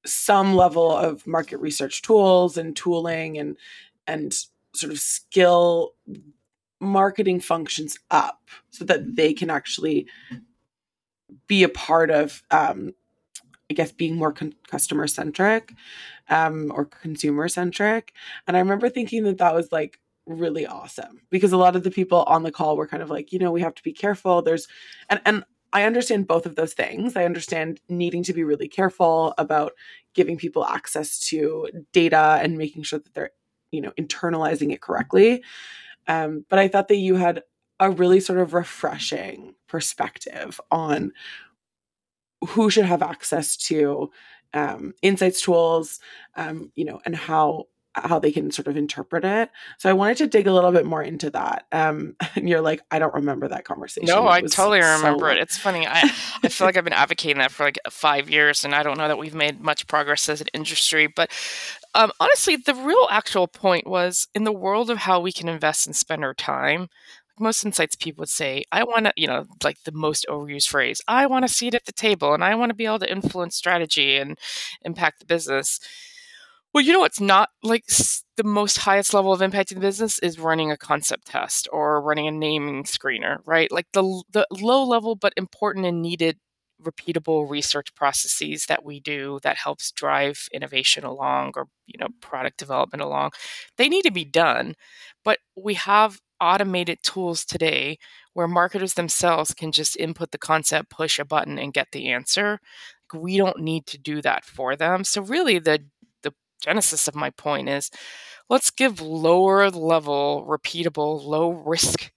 some 0.05 0.55
level 0.55 0.91
of 0.91 1.25
market 1.25 1.57
research 1.57 2.01
tools 2.01 2.57
and 2.57 2.75
tooling 2.75 3.37
and 3.37 3.57
and 4.07 4.33
sort 4.75 4.91
of 4.91 4.99
skill 4.99 5.93
marketing 6.79 7.39
functions 7.39 7.97
up 8.11 8.41
so 8.69 8.85
that 8.85 9.15
they 9.15 9.33
can 9.33 9.49
actually 9.49 10.05
be 11.47 11.63
a 11.63 11.69
part 11.69 12.11
of 12.11 12.43
um, 12.51 12.93
I 13.69 13.73
guess 13.73 13.91
being 13.91 14.15
more 14.15 14.31
con- 14.31 14.53
customer 14.67 15.07
centric 15.07 15.73
um, 16.29 16.71
or 16.75 16.85
consumer 16.85 17.47
centric. 17.47 18.13
And 18.47 18.55
I 18.55 18.59
remember 18.59 18.89
thinking 18.89 19.23
that 19.23 19.39
that 19.39 19.55
was 19.55 19.71
like 19.71 19.99
really 20.25 20.65
awesome 20.65 21.21
because 21.29 21.51
a 21.51 21.57
lot 21.57 21.75
of 21.75 21.83
the 21.83 21.91
people 21.91 22.23
on 22.23 22.43
the 22.43 22.51
call 22.51 22.77
were 22.77 22.87
kind 22.87 23.03
of 23.03 23.09
like, 23.09 23.31
you 23.31 23.39
know, 23.39 23.51
we 23.51 23.61
have 23.61 23.75
to 23.75 23.83
be 23.83 23.93
careful. 23.93 24.41
There's, 24.41 24.67
and, 25.09 25.21
and 25.25 25.43
I 25.73 25.83
understand 25.83 26.27
both 26.27 26.45
of 26.45 26.55
those 26.55 26.73
things. 26.73 27.15
I 27.15 27.25
understand 27.25 27.81
needing 27.89 28.23
to 28.23 28.33
be 28.33 28.43
really 28.43 28.67
careful 28.67 29.33
about 29.37 29.73
giving 30.13 30.37
people 30.37 30.65
access 30.65 31.19
to 31.27 31.67
data 31.91 32.39
and 32.41 32.57
making 32.57 32.83
sure 32.83 32.99
that 32.99 33.13
they're, 33.13 33.31
you 33.71 33.81
know, 33.81 33.91
internalizing 33.99 34.71
it 34.71 34.81
correctly. 34.81 35.43
Um, 36.07 36.45
but 36.49 36.59
I 36.59 36.67
thought 36.67 36.87
that 36.87 36.97
you 36.97 37.15
had 37.15 37.43
a 37.79 37.91
really 37.91 38.19
sort 38.19 38.39
of 38.39 38.53
refreshing 38.53 39.55
perspective 39.67 40.61
on 40.71 41.11
who 42.47 42.69
should 42.69 42.85
have 42.85 43.01
access 43.01 43.57
to 43.57 44.11
um, 44.53 44.93
insights 45.01 45.41
tools, 45.41 45.99
um, 46.35 46.71
you 46.75 46.85
know, 46.85 47.01
and 47.05 47.15
how 47.15 47.65
how 47.95 48.19
they 48.19 48.31
can 48.31 48.51
sort 48.51 48.67
of 48.67 48.77
interpret 48.77 49.23
it. 49.23 49.49
So 49.77 49.89
I 49.89 49.93
wanted 49.93 50.17
to 50.17 50.27
dig 50.27 50.47
a 50.47 50.53
little 50.53 50.71
bit 50.71 50.85
more 50.85 51.01
into 51.01 51.29
that. 51.31 51.65
Um, 51.71 52.15
and 52.35 52.47
you're 52.49 52.61
like, 52.61 52.81
I 52.91 52.99
don't 52.99 53.13
remember 53.13 53.47
that 53.47 53.65
conversation. 53.65 54.07
No, 54.07 54.27
I 54.27 54.41
totally 54.41 54.79
remember 54.79 55.29
it. 55.29 55.37
It's 55.39 55.57
funny. 55.57 55.87
I, 55.87 56.01
I 56.43 56.47
feel 56.49 56.67
like 56.67 56.77
I've 56.77 56.83
been 56.83 56.93
advocating 56.93 57.37
that 57.39 57.51
for 57.51 57.63
like 57.63 57.79
five 57.89 58.29
years, 58.29 58.65
and 58.65 58.75
I 58.75 58.83
don't 58.83 58.97
know 58.97 59.07
that 59.07 59.17
we've 59.17 59.35
made 59.35 59.61
much 59.61 59.87
progress 59.87 60.29
as 60.29 60.41
an 60.41 60.47
industry. 60.53 61.07
But 61.07 61.31
um, 61.93 62.11
honestly, 62.19 62.55
the 62.55 62.75
real 62.75 63.07
actual 63.09 63.47
point 63.47 63.87
was 63.87 64.27
in 64.35 64.43
the 64.43 64.51
world 64.51 64.89
of 64.89 64.99
how 64.99 65.19
we 65.19 65.31
can 65.31 65.47
invest 65.47 65.87
and 65.87 65.95
spend 65.95 66.23
our 66.23 66.33
time 66.33 66.89
most 67.39 67.65
insights 67.65 67.95
people 67.95 68.21
would 68.21 68.29
say, 68.29 68.63
I 68.71 68.83
want 68.83 69.05
to, 69.05 69.13
you 69.15 69.27
know, 69.27 69.45
like 69.63 69.83
the 69.83 69.91
most 69.91 70.25
overused 70.29 70.69
phrase, 70.69 71.01
I 71.07 71.25
want 71.25 71.45
to 71.45 71.53
see 71.53 71.67
it 71.67 71.75
at 71.75 71.85
the 71.85 71.91
table 71.91 72.33
and 72.33 72.43
I 72.43 72.55
want 72.55 72.69
to 72.69 72.75
be 72.75 72.85
able 72.85 72.99
to 72.99 73.11
influence 73.11 73.55
strategy 73.55 74.15
and 74.17 74.37
impact 74.83 75.19
the 75.19 75.25
business. 75.25 75.79
Well, 76.75 76.83
you 76.83 76.93
know 76.93 76.99
what's 76.99 77.21
not 77.21 77.51
like 77.63 77.85
the 78.37 78.43
most 78.43 78.79
highest 78.79 79.13
level 79.13 79.31
of 79.31 79.39
impacting 79.39 79.75
the 79.75 79.79
business 79.79 80.19
is 80.19 80.39
running 80.39 80.71
a 80.71 80.77
concept 80.77 81.27
test 81.27 81.69
or 81.71 82.01
running 82.01 82.27
a 82.27 82.31
naming 82.31 82.83
screener, 82.83 83.39
right? 83.45 83.71
Like 83.71 83.87
the 83.93 84.23
the 84.31 84.45
low 84.51 84.83
level 84.83 85.15
but 85.15 85.33
important 85.37 85.85
and 85.85 86.01
needed 86.01 86.37
repeatable 86.83 87.49
research 87.49 87.95
processes 87.95 88.65
that 88.67 88.83
we 88.85 88.99
do 88.99 89.39
that 89.43 89.57
helps 89.57 89.91
drive 89.91 90.49
innovation 90.53 91.05
along 91.05 91.53
or 91.55 91.67
you 91.87 91.97
know 91.99 92.09
product 92.21 92.57
development 92.57 93.01
along 93.01 93.31
they 93.77 93.89
need 93.89 94.03
to 94.03 94.11
be 94.11 94.25
done 94.25 94.75
but 95.23 95.39
we 95.55 95.75
have 95.75 96.19
automated 96.41 96.99
tools 97.03 97.45
today 97.45 97.97
where 98.33 98.47
marketers 98.47 98.95
themselves 98.95 99.53
can 99.53 99.71
just 99.71 99.95
input 99.97 100.31
the 100.31 100.37
concept, 100.37 100.89
push 100.89 101.19
a 101.19 101.25
button, 101.25 101.57
and 101.57 101.73
get 101.73 101.87
the 101.93 102.09
answer. 102.09 102.59
We 103.13 103.37
don't 103.37 103.59
need 103.61 103.85
to 103.87 103.97
do 103.97 104.21
that 104.23 104.43
for 104.45 104.75
them. 104.75 105.03
So 105.03 105.21
really 105.21 105.59
the 105.59 105.85
genesis 106.61 107.07
of 107.07 107.15
my 107.15 107.29
point 107.31 107.69
is 107.69 107.89
let's 108.49 108.71
give 108.71 109.01
lower 109.01 109.69
level, 109.69 110.45
repeatable, 110.47 111.23
low 111.23 111.49
risk 111.51 112.11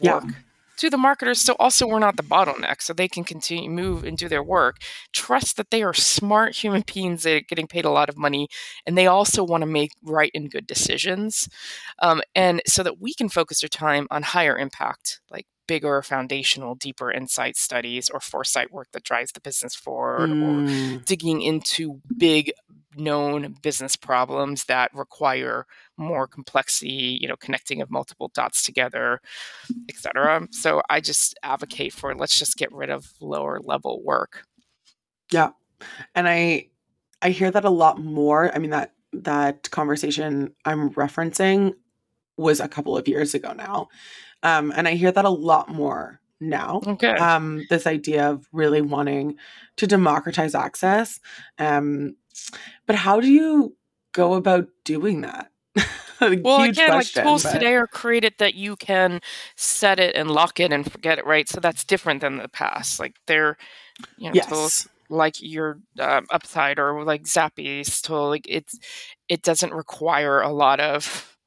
work. 0.00 0.24
Yeah 0.24 0.30
to 0.78 0.88
the 0.88 0.96
marketers 0.96 1.40
so 1.40 1.54
also 1.58 1.86
we're 1.86 1.98
not 1.98 2.16
the 2.16 2.22
bottleneck 2.22 2.80
so 2.80 2.92
they 2.92 3.08
can 3.08 3.24
continue 3.24 3.68
move 3.68 4.04
and 4.04 4.16
do 4.16 4.28
their 4.28 4.42
work 4.42 4.76
trust 5.12 5.56
that 5.56 5.70
they 5.70 5.82
are 5.82 5.92
smart 5.92 6.54
human 6.54 6.82
beings 6.94 7.24
that 7.24 7.34
are 7.34 7.40
getting 7.40 7.66
paid 7.66 7.84
a 7.84 7.90
lot 7.90 8.08
of 8.08 8.16
money 8.16 8.48
and 8.86 8.96
they 8.96 9.06
also 9.06 9.44
want 9.44 9.60
to 9.60 9.66
make 9.66 9.90
right 10.02 10.30
and 10.34 10.50
good 10.50 10.66
decisions 10.66 11.48
um, 11.98 12.22
and 12.34 12.62
so 12.66 12.82
that 12.82 13.00
we 13.00 13.12
can 13.12 13.28
focus 13.28 13.62
our 13.62 13.68
time 13.68 14.06
on 14.10 14.22
higher 14.22 14.56
impact 14.56 15.20
like 15.30 15.46
bigger 15.68 16.02
foundational 16.02 16.74
deeper 16.74 17.12
insight 17.12 17.56
studies 17.56 18.10
or 18.10 18.18
foresight 18.18 18.72
work 18.72 18.88
that 18.92 19.04
drives 19.04 19.30
the 19.30 19.40
business 19.40 19.76
forward 19.76 20.30
mm. 20.30 20.98
or 20.98 20.98
digging 21.04 21.42
into 21.42 22.00
big 22.16 22.50
known 22.96 23.54
business 23.62 23.94
problems 23.94 24.64
that 24.64 24.92
require 24.92 25.66
more 25.96 26.26
complexity, 26.26 27.18
you 27.20 27.28
know, 27.28 27.36
connecting 27.36 27.80
of 27.80 27.90
multiple 27.90 28.30
dots 28.34 28.62
together, 28.62 29.20
etc. 29.88 30.48
So 30.50 30.82
I 30.90 31.00
just 31.00 31.38
advocate 31.42 31.92
for 31.92 32.14
let's 32.14 32.38
just 32.38 32.56
get 32.56 32.72
rid 32.72 32.90
of 32.90 33.12
lower 33.20 33.60
level 33.62 34.02
work. 34.02 34.44
Yeah. 35.30 35.50
And 36.14 36.28
I 36.28 36.68
I 37.22 37.30
hear 37.30 37.50
that 37.50 37.64
a 37.64 37.70
lot 37.70 38.00
more. 38.00 38.54
I 38.54 38.58
mean 38.58 38.70
that 38.70 38.94
that 39.12 39.70
conversation 39.70 40.54
I'm 40.64 40.90
referencing 40.90 41.74
was 42.36 42.60
a 42.60 42.68
couple 42.68 42.96
of 42.96 43.08
years 43.08 43.34
ago 43.34 43.52
now. 43.52 43.88
Um, 44.42 44.72
and 44.76 44.86
I 44.86 44.94
hear 44.94 45.12
that 45.12 45.24
a 45.24 45.30
lot 45.30 45.68
more 45.68 46.20
now. 46.40 46.80
Okay. 46.86 47.12
Um, 47.12 47.64
this 47.70 47.86
idea 47.86 48.30
of 48.30 48.46
really 48.52 48.80
wanting 48.80 49.36
to 49.76 49.86
democratize 49.86 50.54
access. 50.54 51.20
Um, 51.58 52.16
but 52.86 52.96
how 52.96 53.20
do 53.20 53.28
you 53.28 53.76
go 54.12 54.34
about 54.34 54.68
doing 54.84 55.22
that? 55.22 55.50
well, 56.20 56.62
again, 56.62 56.88
question, 56.88 56.88
like 56.88 57.06
tools 57.24 57.42
but... 57.42 57.52
today 57.52 57.74
are 57.74 57.86
created 57.86 58.34
that 58.38 58.54
you 58.54 58.76
can 58.76 59.20
set 59.56 59.98
it 60.00 60.14
and 60.16 60.30
lock 60.30 60.60
it 60.60 60.72
and 60.72 60.90
forget 60.90 61.18
it, 61.18 61.26
right? 61.26 61.48
So 61.48 61.60
that's 61.60 61.84
different 61.84 62.20
than 62.20 62.38
the 62.38 62.48
past. 62.48 63.00
Like 63.00 63.16
they're, 63.26 63.56
you 64.16 64.28
know, 64.28 64.34
yes. 64.34 64.46
tools 64.46 64.88
like 65.10 65.40
your 65.40 65.78
um, 65.98 66.26
Upsiide 66.26 66.78
or 66.78 67.04
like 67.04 67.22
Zappi's 67.24 68.02
tool. 68.02 68.28
Like 68.28 68.46
it's, 68.48 68.78
it 69.28 69.42
doesn't 69.42 69.72
require 69.72 70.40
a 70.40 70.50
lot 70.50 70.80
of 70.80 71.37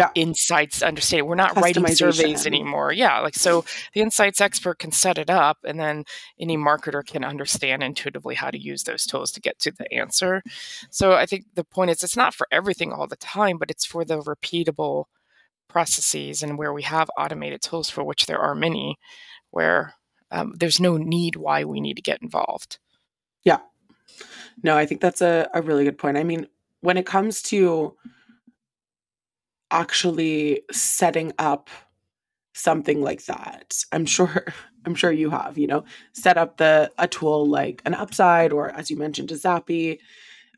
yeah. 0.00 0.10
insights 0.14 0.80
to 0.80 0.86
understand. 0.86 1.26
We're 1.26 1.34
not 1.34 1.56
writing 1.56 1.86
surveys 1.88 2.46
anymore. 2.46 2.92
Yeah. 2.92 3.20
Like 3.20 3.34
so 3.34 3.64
the 3.92 4.00
insights 4.00 4.40
expert 4.40 4.78
can 4.78 4.92
set 4.92 5.18
it 5.18 5.30
up 5.30 5.58
and 5.64 5.78
then 5.78 6.04
any 6.38 6.56
marketer 6.56 7.04
can 7.04 7.24
understand 7.24 7.82
intuitively 7.82 8.34
how 8.34 8.50
to 8.50 8.58
use 8.58 8.84
those 8.84 9.04
tools 9.04 9.30
to 9.32 9.40
get 9.40 9.58
to 9.60 9.70
the 9.70 9.92
answer. 9.92 10.42
So 10.90 11.12
I 11.12 11.26
think 11.26 11.44
the 11.54 11.64
point 11.64 11.90
is 11.90 12.02
it's 12.02 12.16
not 12.16 12.34
for 12.34 12.46
everything 12.50 12.92
all 12.92 13.06
the 13.06 13.16
time, 13.16 13.58
but 13.58 13.70
it's 13.70 13.84
for 13.84 14.04
the 14.04 14.18
repeatable 14.18 15.04
processes 15.68 16.42
and 16.42 16.58
where 16.58 16.72
we 16.72 16.82
have 16.82 17.10
automated 17.16 17.62
tools 17.62 17.90
for 17.90 18.02
which 18.02 18.26
there 18.26 18.40
are 18.40 18.54
many 18.54 18.98
where 19.50 19.94
um, 20.30 20.54
there's 20.56 20.80
no 20.80 20.96
need 20.96 21.36
why 21.36 21.64
we 21.64 21.80
need 21.80 21.94
to 21.94 22.02
get 22.02 22.22
involved. 22.22 22.78
Yeah. 23.44 23.58
No, 24.62 24.76
I 24.76 24.86
think 24.86 25.00
that's 25.00 25.20
a, 25.20 25.48
a 25.54 25.62
really 25.62 25.84
good 25.84 25.98
point. 25.98 26.16
I 26.16 26.24
mean, 26.24 26.46
when 26.80 26.96
it 26.96 27.06
comes 27.06 27.42
to 27.42 27.96
actually 29.70 30.62
setting 30.70 31.32
up 31.38 31.70
something 32.54 33.00
like 33.00 33.24
that. 33.26 33.74
I'm 33.92 34.06
sure 34.06 34.44
i'm 34.86 34.94
sure 34.94 35.12
you 35.12 35.28
have 35.28 35.58
you 35.58 35.66
know 35.66 35.84
set 36.14 36.38
up 36.38 36.56
the 36.56 36.90
a 36.96 37.06
tool 37.06 37.46
like 37.46 37.82
an 37.84 37.92
Upsiide 37.92 38.50
or 38.50 38.70
as 38.70 38.90
you 38.90 38.96
mentioned 38.96 39.30
a 39.30 39.36
Zappi. 39.36 40.00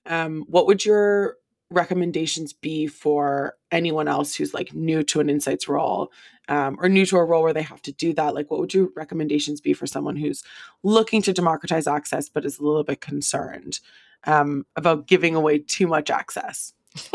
Um, 0.06 0.44
what 0.48 0.66
would 0.66 0.84
your 0.84 1.36
recommendations 1.70 2.52
be 2.52 2.86
for 2.86 3.56
anyone 3.70 4.08
else 4.08 4.34
who's 4.34 4.52
like 4.52 4.74
new 4.74 5.02
to 5.04 5.20
an 5.20 5.30
insights 5.30 5.68
role 5.68 6.12
um, 6.48 6.76
or 6.80 6.88
new 6.88 7.06
to 7.06 7.16
a 7.16 7.24
role 7.24 7.42
where 7.42 7.52
they 7.52 7.62
have 7.62 7.82
to 7.82 7.92
do 7.92 8.12
that? 8.14 8.34
Like 8.34 8.50
what 8.50 8.60
would 8.60 8.74
your 8.74 8.88
recommendations 8.96 9.60
be 9.60 9.72
for 9.72 9.86
someone 9.86 10.16
who's 10.16 10.42
looking 10.82 11.22
to 11.22 11.32
democratize 11.32 11.86
access 11.86 12.28
but 12.28 12.44
is 12.44 12.58
a 12.58 12.64
little 12.64 12.84
bit 12.84 13.00
concerned 13.00 13.80
um, 14.24 14.66
about 14.76 15.06
giving 15.06 15.34
away 15.34 15.58
too 15.58 15.86
much 15.86 16.10
access 16.10 16.72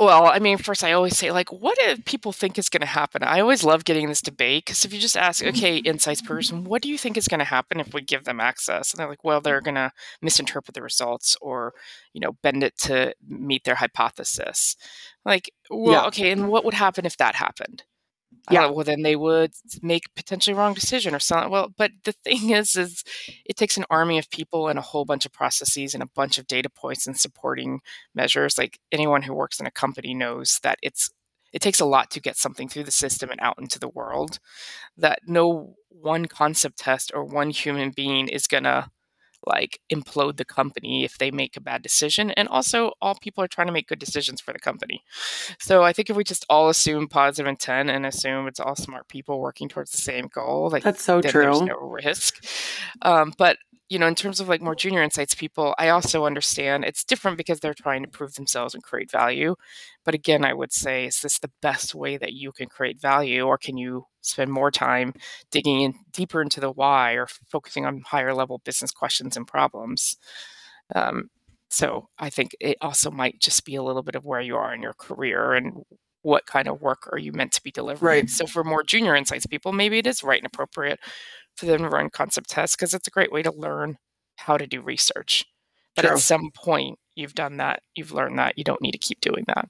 Well, 0.00 0.24
I 0.24 0.38
mean, 0.38 0.56
first, 0.56 0.82
I 0.82 0.92
always 0.92 1.18
say, 1.18 1.30
like, 1.30 1.52
what 1.52 1.76
do 1.78 1.98
people 2.06 2.32
think 2.32 2.58
is 2.58 2.70
going 2.70 2.80
to 2.80 2.86
happen? 2.86 3.22
I 3.22 3.40
always 3.40 3.62
love 3.62 3.84
getting 3.84 4.08
this 4.08 4.22
debate 4.22 4.64
because 4.64 4.86
if 4.86 4.94
you 4.94 4.98
just 4.98 5.14
ask, 5.14 5.44
okay, 5.44 5.76
mm-hmm. 5.76 5.86
insights 5.86 6.22
person, 6.22 6.64
what 6.64 6.80
do 6.80 6.88
you 6.88 6.96
think 6.96 7.18
is 7.18 7.28
going 7.28 7.40
to 7.40 7.44
happen 7.44 7.80
if 7.80 7.92
we 7.92 8.00
give 8.00 8.24
them 8.24 8.40
access? 8.40 8.94
And 8.94 8.98
they're 8.98 9.10
like, 9.10 9.24
well, 9.24 9.42
they're 9.42 9.60
going 9.60 9.74
to 9.74 9.92
misinterpret 10.22 10.74
the 10.74 10.80
results 10.80 11.36
or, 11.42 11.74
you 12.14 12.20
know, 12.22 12.32
bend 12.42 12.62
it 12.62 12.78
to 12.78 13.14
meet 13.28 13.64
their 13.64 13.74
hypothesis. 13.74 14.74
Like, 15.26 15.52
well, 15.68 15.92
yeah. 15.92 16.06
okay, 16.06 16.30
and 16.30 16.48
what 16.48 16.64
would 16.64 16.72
happen 16.72 17.04
if 17.04 17.18
that 17.18 17.34
happened? 17.34 17.84
Yeah. 18.50 18.66
well, 18.66 18.84
then 18.84 19.02
they 19.02 19.16
would 19.16 19.52
make 19.82 20.14
potentially 20.14 20.54
wrong 20.54 20.74
decision 20.74 21.14
or 21.14 21.18
something. 21.18 21.50
Well, 21.50 21.72
but 21.76 21.92
the 22.04 22.12
thing 22.24 22.50
is, 22.50 22.76
is 22.76 23.04
it 23.44 23.56
takes 23.56 23.76
an 23.76 23.84
army 23.90 24.18
of 24.18 24.30
people 24.30 24.68
and 24.68 24.78
a 24.78 24.82
whole 24.82 25.04
bunch 25.04 25.26
of 25.26 25.32
processes 25.32 25.94
and 25.94 26.02
a 26.02 26.10
bunch 26.14 26.38
of 26.38 26.46
data 26.46 26.70
points 26.70 27.06
and 27.06 27.18
supporting 27.18 27.80
measures. 28.14 28.58
Like 28.58 28.78
anyone 28.92 29.22
who 29.22 29.34
works 29.34 29.60
in 29.60 29.66
a 29.66 29.70
company 29.70 30.14
knows 30.14 30.60
that 30.62 30.78
it's 30.82 31.10
it 31.52 31.60
takes 31.60 31.80
a 31.80 31.84
lot 31.84 32.10
to 32.12 32.20
get 32.20 32.36
something 32.36 32.68
through 32.68 32.84
the 32.84 32.92
system 32.92 33.30
and 33.30 33.40
out 33.40 33.58
into 33.58 33.78
the 33.78 33.88
world. 33.88 34.38
That 34.96 35.20
no 35.26 35.74
one 35.88 36.26
concept 36.26 36.78
test 36.78 37.10
or 37.14 37.24
one 37.24 37.50
human 37.50 37.90
being 37.90 38.28
is 38.28 38.46
gonna 38.46 38.90
like 39.46 39.80
implode 39.92 40.36
the 40.36 40.44
company 40.44 41.04
if 41.04 41.18
they 41.18 41.30
make 41.30 41.56
a 41.56 41.60
bad 41.60 41.82
decision. 41.82 42.30
And 42.32 42.48
also, 42.48 42.92
all 43.00 43.14
people 43.14 43.42
are 43.44 43.48
trying 43.48 43.66
to 43.66 43.72
make 43.72 43.88
good 43.88 43.98
decisions 43.98 44.40
for 44.40 44.52
the 44.52 44.58
company. 44.58 45.02
So 45.58 45.82
I 45.82 45.92
think 45.92 46.10
if 46.10 46.16
we 46.16 46.24
just 46.24 46.46
all 46.48 46.68
assume 46.68 47.08
positive 47.08 47.48
intent 47.48 47.90
and 47.90 48.06
assume 48.06 48.46
it's 48.46 48.60
all 48.60 48.76
smart 48.76 49.08
people 49.08 49.40
working 49.40 49.68
towards 49.68 49.90
the 49.90 49.98
same 49.98 50.28
goal, 50.32 50.70
like 50.70 50.82
that's 50.82 51.02
so 51.02 51.20
true. 51.20 51.42
There's 51.42 51.62
no 51.62 51.76
risk. 51.76 52.44
Um, 53.02 53.32
but 53.38 53.56
you 53.90 53.98
know, 53.98 54.06
in 54.06 54.14
terms 54.14 54.38
of 54.38 54.48
like 54.48 54.62
more 54.62 54.76
junior 54.76 55.02
insights 55.02 55.34
people, 55.34 55.74
I 55.76 55.88
also 55.88 56.24
understand 56.24 56.84
it's 56.84 57.02
different 57.04 57.36
because 57.36 57.58
they're 57.58 57.74
trying 57.74 58.04
to 58.04 58.08
prove 58.08 58.34
themselves 58.34 58.72
and 58.72 58.84
create 58.84 59.10
value. 59.10 59.56
But 60.04 60.14
again, 60.14 60.44
I 60.44 60.54
would 60.54 60.72
say, 60.72 61.06
is 61.06 61.20
this 61.20 61.40
the 61.40 61.50
best 61.60 61.92
way 61.92 62.16
that 62.16 62.32
you 62.32 62.52
can 62.52 62.68
create 62.68 63.00
value, 63.00 63.42
or 63.42 63.58
can 63.58 63.76
you 63.76 64.06
spend 64.20 64.50
more 64.50 64.70
time 64.70 65.14
digging 65.50 65.82
in 65.82 65.94
deeper 66.12 66.42
into 66.42 66.60
the 66.60 66.70
why 66.70 67.12
or 67.12 67.26
focusing 67.26 67.86
on 67.86 68.02
higher 68.06 68.34
level 68.34 68.60
business 68.64 68.90
questions 68.90 69.36
and 69.36 69.46
problems? 69.46 70.16
Um, 70.94 71.30
so 71.68 72.08
I 72.18 72.30
think 72.30 72.56
it 72.60 72.76
also 72.80 73.10
might 73.10 73.40
just 73.40 73.64
be 73.64 73.76
a 73.76 73.82
little 73.82 74.02
bit 74.02 74.16
of 74.16 74.24
where 74.24 74.40
you 74.40 74.56
are 74.56 74.74
in 74.74 74.82
your 74.82 74.94
career 74.94 75.52
and 75.52 75.84
what 76.22 76.46
kind 76.46 76.68
of 76.68 76.82
work 76.82 77.08
are 77.12 77.18
you 77.18 77.32
meant 77.32 77.52
to 77.52 77.62
be 77.62 77.70
delivering. 77.70 78.22
Right. 78.22 78.30
So 78.30 78.46
for 78.46 78.64
more 78.64 78.82
junior 78.82 79.14
insights 79.14 79.46
people, 79.46 79.72
maybe 79.72 79.98
it 79.98 80.06
is 80.06 80.22
right 80.22 80.38
and 80.38 80.46
appropriate 80.46 81.00
for 81.56 81.66
them 81.66 81.82
to 81.82 81.88
run 81.88 82.10
concept 82.10 82.50
tests 82.50 82.76
because 82.76 82.92
it's 82.92 83.06
a 83.06 83.10
great 83.10 83.32
way 83.32 83.42
to 83.42 83.52
learn 83.52 83.98
how 84.36 84.56
to 84.56 84.66
do 84.66 84.80
research. 84.80 85.46
But 85.96 86.02
True. 86.02 86.12
at 86.12 86.18
some 86.18 86.50
point, 86.54 86.98
you've 87.14 87.34
done 87.34 87.58
that, 87.58 87.82
you've 87.94 88.12
learned 88.12 88.38
that, 88.38 88.56
you 88.56 88.64
don't 88.64 88.82
need 88.82 88.92
to 88.92 88.98
keep 88.98 89.20
doing 89.20 89.44
that. 89.46 89.68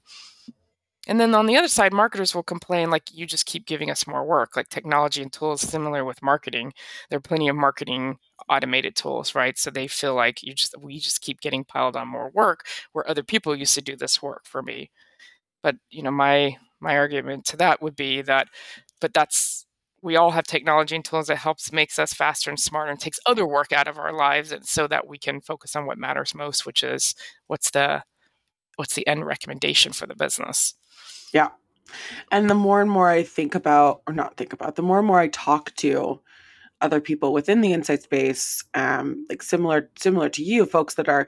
And 1.07 1.19
then 1.19 1.33
on 1.33 1.47
the 1.47 1.57
other 1.57 1.67
side, 1.67 1.93
marketers 1.93 2.35
will 2.35 2.43
complain 2.43 2.91
like 2.91 3.11
you 3.11 3.25
just 3.25 3.45
keep 3.47 3.65
giving 3.65 3.89
us 3.89 4.05
more 4.05 4.23
work, 4.23 4.55
like 4.55 4.69
technology 4.69 5.21
and 5.21 5.33
tools 5.33 5.61
similar 5.61 6.05
with 6.05 6.21
marketing. 6.21 6.73
There 7.09 7.17
are 7.17 7.21
plenty 7.21 7.47
of 7.47 7.55
marketing 7.55 8.17
automated 8.49 8.95
tools, 8.95 9.33
right? 9.33 9.57
So 9.57 9.71
they 9.71 9.87
feel 9.87 10.13
like 10.13 10.43
you 10.43 10.53
just 10.53 10.75
we 10.79 10.99
just 10.99 11.21
keep 11.21 11.41
getting 11.41 11.63
piled 11.65 11.95
on 11.95 12.07
more 12.07 12.29
work 12.31 12.65
where 12.93 13.09
other 13.09 13.23
people 13.23 13.55
used 13.55 13.73
to 13.75 13.81
do 13.81 13.95
this 13.95 14.21
work 14.21 14.45
for 14.45 14.61
me. 14.61 14.91
But 15.63 15.75
you 15.89 16.03
know, 16.03 16.11
my 16.11 16.57
my 16.79 16.97
argument 16.97 17.45
to 17.47 17.57
that 17.57 17.81
would 17.81 17.95
be 17.95 18.21
that 18.23 18.47
but 19.01 19.13
that's 19.13 19.65
we 20.03 20.15
all 20.17 20.31
have 20.31 20.45
technology 20.45 20.95
and 20.95 21.05
tools 21.05 21.27
that 21.27 21.37
helps 21.37 21.71
makes 21.71 21.99
us 21.99 22.13
faster 22.13 22.49
and 22.51 22.59
smarter 22.59 22.91
and 22.91 22.99
takes 22.99 23.19
other 23.27 23.47
work 23.47 23.71
out 23.73 23.87
of 23.87 23.97
our 23.99 24.13
lives 24.13 24.51
and 24.51 24.65
so 24.67 24.87
that 24.87 25.07
we 25.07 25.17
can 25.19 25.41
focus 25.41 25.75
on 25.75 25.85
what 25.85 25.97
matters 25.99 26.35
most 26.35 26.65
which 26.65 26.83
is 26.83 27.15
what's 27.47 27.71
the 27.71 28.03
what's 28.77 28.95
the 28.95 29.07
end 29.07 29.25
recommendation 29.25 29.93
for 29.93 30.07
the 30.07 30.15
business 30.15 30.75
yeah. 31.33 31.49
And 32.31 32.49
the 32.49 32.55
more 32.55 32.81
and 32.81 32.89
more 32.89 33.09
i 33.09 33.21
think 33.23 33.53
about 33.53 34.01
or 34.07 34.13
not 34.13 34.37
think 34.37 34.53
about 34.53 34.75
the 34.75 34.81
more 34.81 34.99
and 34.99 35.07
more 35.07 35.19
i 35.19 35.27
talk 35.27 35.75
to 35.75 36.21
other 36.79 37.01
people 37.01 37.33
within 37.33 37.61
the 37.61 37.73
insight 37.73 38.01
space 38.01 38.63
um, 38.73 39.25
like 39.29 39.43
similar 39.43 39.89
similar 39.97 40.29
to 40.29 40.43
you 40.43 40.65
folks 40.65 40.95
that 40.95 41.09
are 41.09 41.27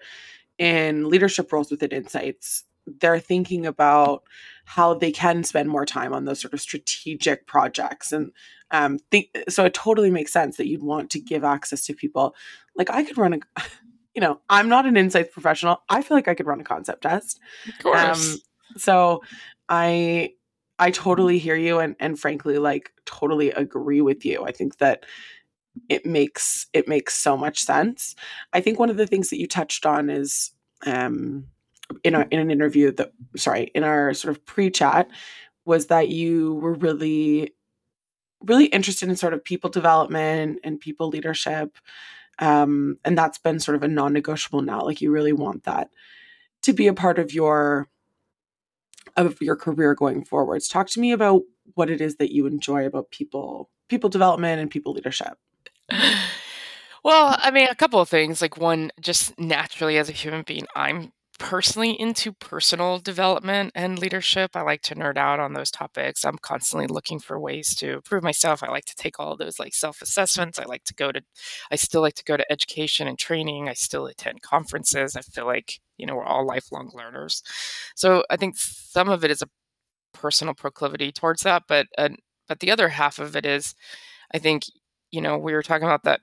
in 0.58 1.10
leadership 1.10 1.52
roles 1.52 1.70
within 1.70 1.92
insights 1.92 2.64
they're 2.86 3.20
thinking 3.20 3.66
about 3.66 4.24
how 4.66 4.94
they 4.94 5.12
can 5.12 5.44
spend 5.44 5.70
more 5.70 5.86
time 5.86 6.14
on 6.14 6.26
those 6.26 6.40
sort 6.40 6.54
of 6.54 6.62
strategic 6.62 7.48
projects. 7.48 8.12
And 8.12 8.32
um 8.72 9.00
think 9.12 9.30
so 9.50 9.66
it 9.66 9.74
totally 9.74 10.12
makes 10.12 10.34
sense 10.34 10.58
that 10.58 10.68
you'd 10.68 10.84
want 10.84 11.10
to 11.12 11.20
give 11.20 11.44
access 11.44 11.86
to 11.86 11.94
people. 11.94 12.36
Like 12.76 12.90
i 12.90 13.04
could 13.04 13.18
run 13.18 13.34
a 13.34 13.40
you 14.16 14.22
know 14.22 14.40
i'm 14.50 14.70
not 14.70 14.86
an 14.86 14.98
insights 14.98 15.34
professional. 15.34 15.82
I 15.90 16.02
feel 16.02 16.18
like 16.18 16.28
i 16.28 16.36
could 16.36 16.48
run 16.48 16.62
a 16.62 16.66
concept 16.66 17.04
test. 17.04 17.40
Of 17.68 17.84
course. 17.84 18.34
Um, 18.34 18.40
so 18.78 19.22
i 19.70 20.32
i 20.80 20.92
totally 20.92 21.38
hear 21.38 21.56
you 21.56 21.80
and 21.80 21.96
and 22.00 22.20
frankly 22.20 22.58
like 22.58 22.94
totally 23.06 23.52
agree 23.52 24.02
with 24.02 24.26
you. 24.26 24.44
I 24.44 24.52
think 24.52 24.78
that 24.78 25.06
it 25.90 26.06
makes 26.06 26.68
it 26.74 26.88
makes 26.88 27.16
so 27.16 27.36
much 27.36 27.60
sense. 27.60 28.16
I 28.54 28.62
think 28.62 28.80
one 28.80 28.90
of 28.90 28.98
the 28.98 29.08
things 29.08 29.30
that 29.30 29.40
you 29.40 29.48
touched 29.48 29.86
on 29.86 30.10
is 30.10 30.52
um 30.86 31.46
in 32.04 32.16
our 32.16 32.24
in 32.24 32.40
an 32.40 32.52
interview 32.52 32.92
that 32.92 33.12
sorry 33.36 33.72
in 33.76 33.84
our 33.84 34.14
sort 34.14 34.36
of 34.36 34.46
pre-chat 34.46 35.10
was 35.66 35.88
that 35.88 36.10
you 36.10 36.56
were 36.56 36.74
really 36.74 37.54
really 38.42 38.66
interested 38.66 39.08
in 39.10 39.16
sort 39.16 39.34
of 39.34 39.44
people 39.44 39.70
development 39.70 40.60
and 40.64 40.80
people 40.80 41.08
leadership 41.08 41.78
um, 42.40 42.98
and 43.06 43.18
that's 43.18 43.38
been 43.38 43.60
sort 43.60 43.76
of 43.76 43.84
a 43.84 43.88
non-negotiable 43.88 44.62
now 44.62 44.84
like 44.84 45.02
you 45.02 45.12
really 45.12 45.34
want 45.34 45.64
that 45.64 45.90
to 46.62 46.74
be 46.74 46.88
a 46.88 46.94
part 46.94 47.20
of 47.20 47.34
your 47.34 47.88
of 49.16 49.42
your 49.42 49.56
career 49.56 49.96
going 49.96 50.24
forwards. 50.24 50.68
Talk 50.68 50.90
to 50.92 51.00
me 51.00 51.12
about 51.12 51.44
what 51.76 51.90
it 51.90 52.02
is 52.02 52.18
that 52.18 52.34
you 52.34 52.46
enjoy 52.46 52.86
about 52.86 53.12
people 53.12 53.70
people 53.90 54.10
development 54.10 54.62
and 54.62 54.70
people 54.72 54.94
leadership. 54.94 55.38
Well 57.06 57.36
i 57.40 57.52
mean 57.52 57.68
a 57.70 57.76
couple 57.76 58.00
of 58.00 58.08
things. 58.08 58.42
Like 58.42 58.56
one 58.58 58.90
just 59.02 59.38
naturally 59.38 59.98
as 59.98 60.08
a 60.08 60.14
human 60.14 60.44
being 60.44 60.66
i'm 60.74 61.12
personally 61.40 62.00
into 62.00 62.32
personal 62.32 63.00
development 63.00 63.72
and 63.76 64.00
leadership. 64.00 64.56
I 64.56 64.62
like 64.62 64.82
to 64.84 64.96
nerd 64.96 65.18
out 65.18 65.40
on 65.40 65.54
those 65.54 65.72
topics. 65.72 66.24
I'm 66.26 66.38
constantly 66.38 66.88
looking 66.88 67.20
for 67.20 67.40
ways 67.40 67.76
to 67.76 67.94
improve 67.94 68.24
myself. 68.24 68.64
I 68.64 68.70
like 68.70 68.86
to 68.86 68.96
take 68.96 69.20
all 69.20 69.36
those 69.36 69.60
like 69.60 69.74
self 69.74 70.02
assessments. 70.02 70.60
I 70.60 70.66
like 70.66 70.84
to 70.86 70.94
go 70.94 71.12
to, 71.12 71.22
I 71.72 71.76
still 71.76 72.02
like 72.02 72.16
to 72.16 72.24
go 72.24 72.38
to 72.38 72.52
education 72.52 73.08
and 73.08 73.18
training. 73.18 73.68
I 73.70 73.74
still 73.74 74.06
attend 74.08 74.42
conferences. 74.42 75.16
I 75.16 75.22
feel 75.22 75.46
like, 75.46 75.80
you 75.98 76.06
know, 76.06 76.16
we're 76.16 76.26
all 76.26 76.46
lifelong 76.46 76.92
learners. 76.94 77.44
So 77.96 78.24
I 78.30 78.38
think 78.38 78.56
some 78.58 79.10
of 79.10 79.24
it 79.24 79.32
is 79.32 79.42
a 79.42 79.50
personal 80.14 80.54
proclivity 80.54 81.12
towards 81.12 81.44
that. 81.44 81.64
But, 81.68 81.88
uh, 81.98 82.10
but 82.48 82.60
the 82.60 82.72
other 82.72 82.90
half 82.90 83.20
of 83.20 83.36
it 83.36 83.46
is, 83.46 83.76
I 84.34 84.40
think, 84.40 84.64
you 85.12 85.22
know, 85.22 85.38
we 85.38 85.54
were 85.54 85.64
talking 85.64 85.88
about 85.88 86.04
that 86.04 86.22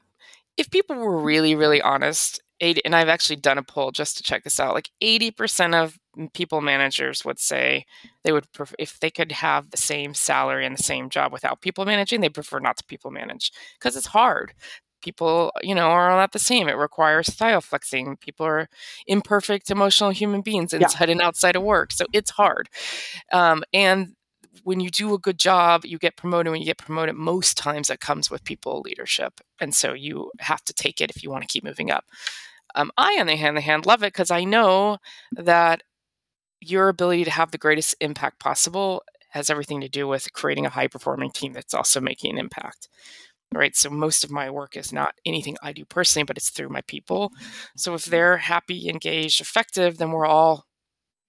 if 0.56 0.70
people 0.70 0.96
were 0.96 1.18
really, 1.18 1.54
really 1.54 1.80
honest 1.80 2.40
80, 2.60 2.84
and 2.84 2.94
I've 2.94 3.08
actually 3.08 3.36
done 3.36 3.58
a 3.58 3.62
poll 3.62 3.90
just 3.90 4.16
to 4.16 4.22
check 4.22 4.44
this 4.44 4.60
out. 4.60 4.74
Like 4.74 4.90
80% 5.02 5.74
of 5.74 5.98
people 6.32 6.60
managers 6.60 7.24
would 7.24 7.38
say 7.38 7.86
they 8.24 8.32
would 8.32 8.50
prefer, 8.52 8.74
if 8.78 8.98
they 9.00 9.10
could 9.10 9.32
have 9.32 9.70
the 9.70 9.76
same 9.76 10.14
salary 10.14 10.66
and 10.66 10.76
the 10.76 10.82
same 10.82 11.08
job 11.08 11.32
without 11.32 11.60
people 11.60 11.84
managing, 11.84 12.20
they 12.20 12.28
prefer 12.28 12.58
not 12.58 12.76
to 12.78 12.84
people 12.84 13.10
manage 13.10 13.52
because 13.78 13.96
it's 13.96 14.08
hard. 14.08 14.52
People, 15.02 15.50
you 15.62 15.74
know, 15.74 15.88
are 15.88 16.10
not 16.10 16.32
the 16.32 16.38
same. 16.38 16.68
It 16.68 16.76
requires 16.76 17.32
style 17.32 17.62
flexing. 17.62 18.18
People 18.18 18.44
are 18.44 18.68
imperfect, 19.06 19.70
emotional 19.70 20.10
human 20.10 20.42
beings 20.42 20.74
inside 20.74 21.08
yeah. 21.08 21.12
and 21.12 21.22
outside 21.22 21.56
of 21.56 21.62
work, 21.62 21.90
so 21.90 22.04
it's 22.12 22.32
hard. 22.32 22.68
Um, 23.32 23.64
and 23.72 24.14
when 24.62 24.80
you 24.80 24.90
do 24.90 25.14
a 25.14 25.18
good 25.18 25.38
job, 25.38 25.86
you 25.86 25.98
get 25.98 26.16
promoted. 26.16 26.50
When 26.50 26.60
you 26.60 26.66
get 26.66 26.76
promoted, 26.76 27.14
most 27.14 27.56
times 27.56 27.88
that 27.88 28.00
comes 28.00 28.30
with 28.30 28.44
people 28.44 28.82
leadership, 28.82 29.40
and 29.58 29.74
so 29.74 29.94
you 29.94 30.30
have 30.40 30.62
to 30.64 30.74
take 30.74 31.00
it 31.00 31.10
if 31.10 31.22
you 31.22 31.30
want 31.30 31.44
to 31.44 31.48
keep 31.48 31.64
moving 31.64 31.90
up. 31.90 32.04
Um, 32.74 32.90
I, 32.96 33.16
on 33.20 33.26
the 33.26 33.36
hand, 33.36 33.86
love 33.86 34.02
it 34.02 34.12
because 34.12 34.30
I 34.30 34.44
know 34.44 34.98
that 35.32 35.82
your 36.60 36.88
ability 36.88 37.24
to 37.24 37.30
have 37.30 37.50
the 37.50 37.58
greatest 37.58 37.94
impact 38.00 38.38
possible 38.38 39.02
has 39.30 39.48
everything 39.50 39.80
to 39.80 39.88
do 39.88 40.06
with 40.06 40.32
creating 40.32 40.66
a 40.66 40.70
high 40.70 40.88
performing 40.88 41.30
team 41.30 41.52
that's 41.52 41.74
also 41.74 42.00
making 42.00 42.32
an 42.32 42.38
impact. 42.38 42.88
Right. 43.52 43.74
So 43.74 43.90
most 43.90 44.22
of 44.22 44.30
my 44.30 44.48
work 44.48 44.76
is 44.76 44.92
not 44.92 45.14
anything 45.26 45.56
I 45.60 45.72
do 45.72 45.84
personally, 45.84 46.24
but 46.24 46.36
it's 46.36 46.50
through 46.50 46.68
my 46.68 46.82
people. 46.82 47.32
So 47.76 47.94
if 47.94 48.04
they're 48.04 48.36
happy, 48.36 48.88
engaged, 48.88 49.40
effective, 49.40 49.98
then 49.98 50.12
we're 50.12 50.26
all 50.26 50.66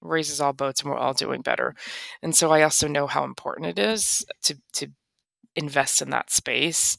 raises 0.01 0.41
all 0.41 0.53
boats 0.53 0.81
and 0.81 0.91
we're 0.91 0.97
all 0.97 1.13
doing 1.13 1.41
better. 1.41 1.75
And 2.21 2.35
so 2.35 2.51
I 2.51 2.63
also 2.63 2.87
know 2.87 3.07
how 3.07 3.23
important 3.23 3.67
it 3.67 3.79
is 3.79 4.25
to 4.43 4.57
to 4.73 4.87
invest 5.55 6.01
in 6.01 6.11
that 6.11 6.31
space. 6.31 6.97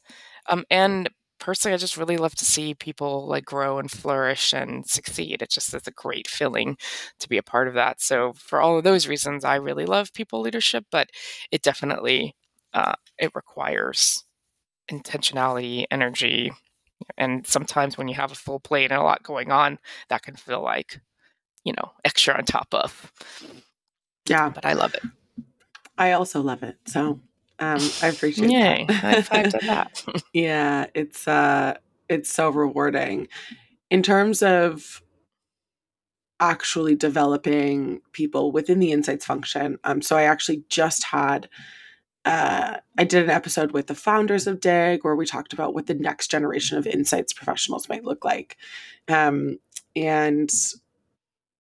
Um, 0.49 0.65
and 0.71 1.09
personally, 1.43 1.75
I 1.75 1.79
just 1.79 1.97
really 1.97 2.17
love 2.17 2.37
to 2.37 2.45
see 2.45 2.73
people 2.73 3.27
like 3.27 3.45
grow 3.45 3.81
and 3.81 3.91
flourish 3.91 4.53
and 4.53 4.87
succeed. 4.87 5.43
It 5.43 5.51
just 5.51 5.75
is 5.75 5.87
a 5.89 5.91
great 5.91 6.29
feeling 6.29 6.77
to 7.19 7.29
be 7.29 7.37
a 7.37 7.43
part 7.43 7.67
of 7.67 7.75
that. 7.75 8.01
So 8.01 8.33
for 8.35 8.61
all 8.61 8.79
of 8.79 8.85
those 8.85 9.09
reasons, 9.09 9.45
I 9.45 9.57
really 9.57 9.85
love 9.85 10.15
people 10.15 10.41
leadership, 10.41 10.85
but 10.93 11.11
it 11.51 11.63
definitely 11.63 12.37
uh, 12.73 12.95
it 13.19 13.33
requires 13.35 14.25
intentionality, 14.89 15.85
energy, 15.91 16.53
and 17.19 17.45
sometimes 17.45 17.99
when 17.99 18.07
you 18.07 18.15
have 18.15 18.31
a 18.31 18.37
full 18.37 18.61
plate 18.61 18.93
and 18.93 19.01
a 19.01 19.05
lot 19.05 19.25
going 19.25 19.51
on, 19.51 19.81
that 20.09 20.23
can 20.23 20.37
feel 20.37 20.63
like 20.63 21.01
you 21.65 21.73
know 21.73 21.91
extra 22.05 22.35
on 22.35 22.45
top 22.45 22.69
of. 22.73 23.13
Yeah, 24.29 24.49
but 24.49 24.65
I 24.65 24.75
love 24.75 24.95
it. 24.95 25.03
I 25.99 26.13
also 26.13 26.41
love 26.41 26.63
it. 26.63 26.77
So 26.87 27.19
um, 27.63 27.81
I 28.03 28.09
appreciate 28.09 28.51
Yay. 28.51 28.87
that. 28.89 28.95
High 28.97 29.23
five 29.23 29.51
to 29.51 29.59
that. 29.67 30.05
yeah, 30.33 30.87
it's 30.95 31.29
uh 31.29 31.75
it's 32.09 32.29
so 32.29 32.51
rewarding. 32.51 33.29
In 33.89 34.03
terms 34.03 34.43
of 34.43 35.01
actually 36.41 36.97
developing 36.97 38.01
people 38.11 38.51
within 38.51 38.81
the 38.81 38.91
insights 38.91 39.25
function. 39.25 39.79
Um, 39.85 40.03
so 40.03 40.17
I 40.17 40.25
actually 40.25 40.65
just 40.69 41.05
had 41.05 41.49
uh, 42.25 42.79
I 42.99 43.05
did 43.05 43.23
an 43.23 43.31
episode 43.31 43.71
with 43.71 43.87
the 43.87 43.95
founders 43.95 44.49
of 44.49 44.61
DIG 44.61 45.05
where 45.05 45.15
we 45.15 45.25
talked 45.25 45.53
about 45.53 45.73
what 45.73 45.87
the 45.87 45.95
next 45.95 46.33
generation 46.33 46.79
of 46.79 46.87
insights 46.87 47.33
professionals 47.33 47.89
might 47.89 48.05
look 48.05 48.25
like. 48.25 48.57
Um, 49.07 49.59
and 49.95 50.51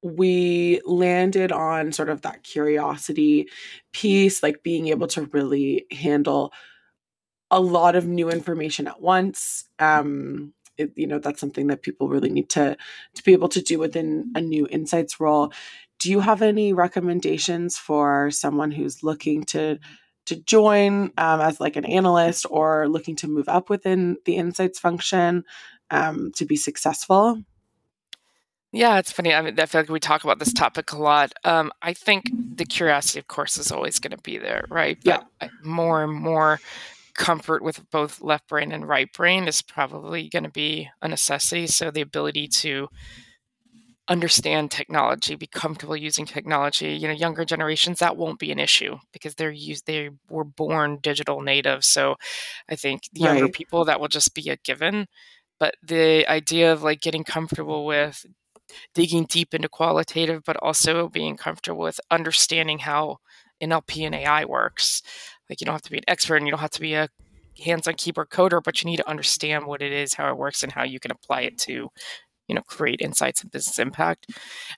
we 0.03 0.81
landed 0.85 1.53
on 1.53 1.93
sort 1.93 2.09
of 2.09 2.23
that 2.23 2.43
curiosity 2.43 3.49
piece, 3.93 4.43
like 4.43 4.63
being 4.63 4.89
able 4.89 5.07
to 5.09 5.29
really 5.33 5.87
handle 5.91 6.53
a 7.51 7.61
lot 7.61 7.95
of 7.95 8.07
new 8.07 8.31
information 8.31 8.89
at 8.89 9.01
once. 9.01 9.65
Um, 9.79 10.55
it, 10.79 10.93
you 10.97 11.07
know, 11.07 11.19
that's 11.19 11.41
something 11.41 11.69
that 11.69 11.83
people 11.83 12.09
really 12.09 12.31
need 12.31 12.49
to 12.51 12.77
to 13.15 13.23
be 13.23 13.33
able 13.33 13.51
to 13.51 13.63
do 13.63 13.79
within 13.79 14.33
a 14.35 14.41
new 14.41 14.67
insights 14.71 15.21
role. 15.21 15.53
Do 16.01 16.11
you 16.11 16.21
have 16.21 16.43
any 16.43 16.73
recommendations 16.73 17.79
for 17.79 18.31
someone 18.31 18.73
who's 18.73 19.03
looking 19.03 19.45
to 19.45 19.79
to 20.27 20.37
join 20.37 21.13
um, 21.19 21.41
as 21.41 21.61
like 21.61 21.77
an 21.77 21.85
analyst 21.85 22.47
or 22.49 22.89
looking 22.89 23.17
to 23.17 23.29
move 23.29 23.49
up 23.49 23.69
within 23.69 24.17
the 24.25 24.37
insights 24.37 24.79
function 24.79 25.45
um, 25.91 26.33
to 26.37 26.45
be 26.45 26.57
successful? 26.57 27.43
Yeah, 28.73 28.99
it's 28.99 29.13
funny. 29.13 29.35
I 29.35 29.43
mean, 29.43 29.59
I 29.61 29.67
feel 29.67 29.83
like 29.83 29.91
we 29.91 30.01
talk 30.01 30.25
about 30.25 30.39
this 30.39 30.53
topic 30.53 30.93
a 30.93 30.97
lot. 30.99 31.33
Um, 31.45 31.73
I 31.83 31.93
think 31.93 32.33
the 32.57 32.65
curiosity, 32.65 33.19
of 33.19 33.29
course, 33.29 33.59
is 33.59 33.71
always 33.71 33.99
going 33.99 34.13
to 34.13 34.23
be 34.23 34.39
there, 34.39 34.65
right? 34.71 34.99
But 35.05 35.23
yeah. 35.43 35.49
more 35.63 36.03
and 36.03 36.13
more 36.13 36.61
comfort 37.15 37.63
with 37.63 37.89
both 37.91 38.23
left 38.23 38.49
brain 38.49 38.73
and 38.73 38.89
right 38.89 39.13
brain 39.13 39.47
is 39.47 39.63
probably 39.63 40.29
going 40.31 40.45
to 40.45 40.51
be 40.51 40.89
a 41.03 41.09
necessity. 41.09 41.67
So 41.67 41.91
the 41.91 42.01
ability 42.01 42.49
to 42.49 42.89
understand 44.09 44.71
technology, 44.71 45.37
be 45.37 45.47
comfortable 45.47 45.97
using 45.97 46.27
technology, 46.27 46.93
you 46.95 47.07
know, 47.07 47.15
younger 47.15 47.45
generations 47.45 48.01
that 48.01 48.17
won't 48.17 48.39
be 48.41 48.51
an 48.51 48.59
issue 48.59 48.97
because 49.13 49.35
they're 49.37 49.51
used 49.51 49.87
they 49.87 50.11
were 50.29 50.45
born 50.45 50.99
digital 51.03 51.41
natives. 51.41 51.87
So 51.87 52.17
I 52.69 52.75
think 52.77 53.03
younger 53.13 53.47
Right. 53.47 53.53
people 53.53 53.85
that 53.85 54.01
will 54.01 54.09
just 54.09 54.35
be 54.35 54.49
a 54.51 54.57
given. 54.57 55.07
But 55.61 55.77
the 55.83 56.27
idea 56.29 56.73
of 56.73 56.83
like 56.83 57.01
getting 57.01 57.23
comfortable 57.25 57.87
with 57.87 58.27
digging 58.95 59.25
deep 59.25 59.55
into 59.55 59.69
qualitative, 59.69 60.43
but 60.45 60.57
also 60.57 61.09
being 61.09 61.37
comfortable 61.37 61.81
with 61.81 62.01
understanding 62.11 62.81
how 62.81 63.19
NLP 63.63 64.05
and 64.07 64.15
AI 64.15 64.45
works. 64.45 65.03
Like 65.49 65.61
you 65.61 65.65
don't 65.65 65.75
have 65.75 65.83
to 65.83 65.91
be 65.91 65.99
an 65.99 66.05
expert 66.09 66.37
and 66.37 66.47
you 66.47 66.51
don't 66.51 66.61
have 66.61 66.71
to 66.71 66.81
be 66.81 66.95
a 66.95 67.09
hands-on 67.63 67.95
keyboard 67.95 68.31
coder, 68.31 68.63
but 68.63 68.83
you 68.83 68.91
need 68.91 68.97
to 68.97 69.09
understand 69.09 69.67
what 69.67 69.83
it 69.83 69.93
is, 69.93 70.15
how 70.15 70.29
it 70.29 70.39
works, 70.39 70.63
and 70.63 70.73
how 70.73 70.85
you 70.85 70.99
can 70.99 71.11
apply 71.11 71.43
it 71.43 71.59
to, 71.59 71.89
you 72.49 72.55
know, 72.55 72.63
create 72.63 73.01
insights 73.01 73.43
and 73.43 73.51
business 73.51 73.79
impact. 73.79 74.27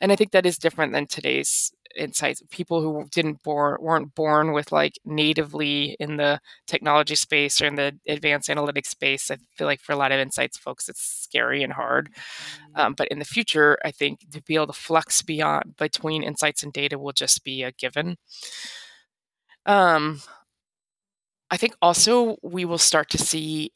And 0.01 0.13
I 0.13 0.17
think 0.17 0.33
that 0.33 0.47
is 0.47 0.59
different 0.59 0.93
than 0.93 1.07
today's 1.07 1.73
insights. 1.97 2.43
People 2.51 2.81
who 2.81 3.07
didn't 3.11 3.43
born 3.43 3.79
weren't 3.81 4.15
born 4.15 4.53
with 4.53 4.73
like 4.73 4.99
natively 5.05 5.97
in 6.01 6.17
the 6.17 6.41
technology 6.67 7.15
space 7.15 7.61
or 7.61 7.67
in 7.67 7.75
the 7.77 7.99
advanced 8.09 8.49
analytics 8.49 8.87
space. 8.87 9.31
I 9.31 9.39
feel 9.57 9.67
like 9.67 9.81
for 9.81 9.93
a 9.93 9.97
lot 9.97 10.13
of 10.13 10.19
insights 10.19 10.59
folks, 10.59 10.89
it's 10.89 11.03
scary 11.03 11.63
and 11.63 11.73
hard. 11.73 12.11
Um, 12.75 12.95
but 12.95 13.09
in 13.09 13.19
the 13.19 13.25
future, 13.25 13.79
I 13.85 13.91
think 13.91 14.31
to 14.33 14.43
be 14.43 14.55
able 14.55 14.69
to 14.69 14.73
flex 14.73 15.23
beyond 15.23 15.77
between 15.77 16.23
insights 16.23 16.63
and 16.63 16.73
data 16.73 16.99
will 16.99 17.13
just 17.13 17.45
be 17.45 17.63
a 17.63 17.73
given. 17.73 18.17
Um, 19.67 20.21
I 21.51 21.57
think 21.57 21.77
also 21.81 22.37
we 22.43 22.65
will 22.65 22.79
start 22.79 23.11
to 23.11 23.19
see 23.19 23.73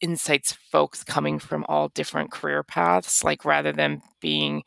insights 0.00 0.52
folks 0.52 1.04
coming 1.04 1.38
from 1.38 1.64
all 1.68 1.88
different 1.88 2.30
career 2.30 2.62
paths, 2.62 3.24
like 3.24 3.44
rather 3.44 3.72
than 3.72 4.02
being, 4.20 4.62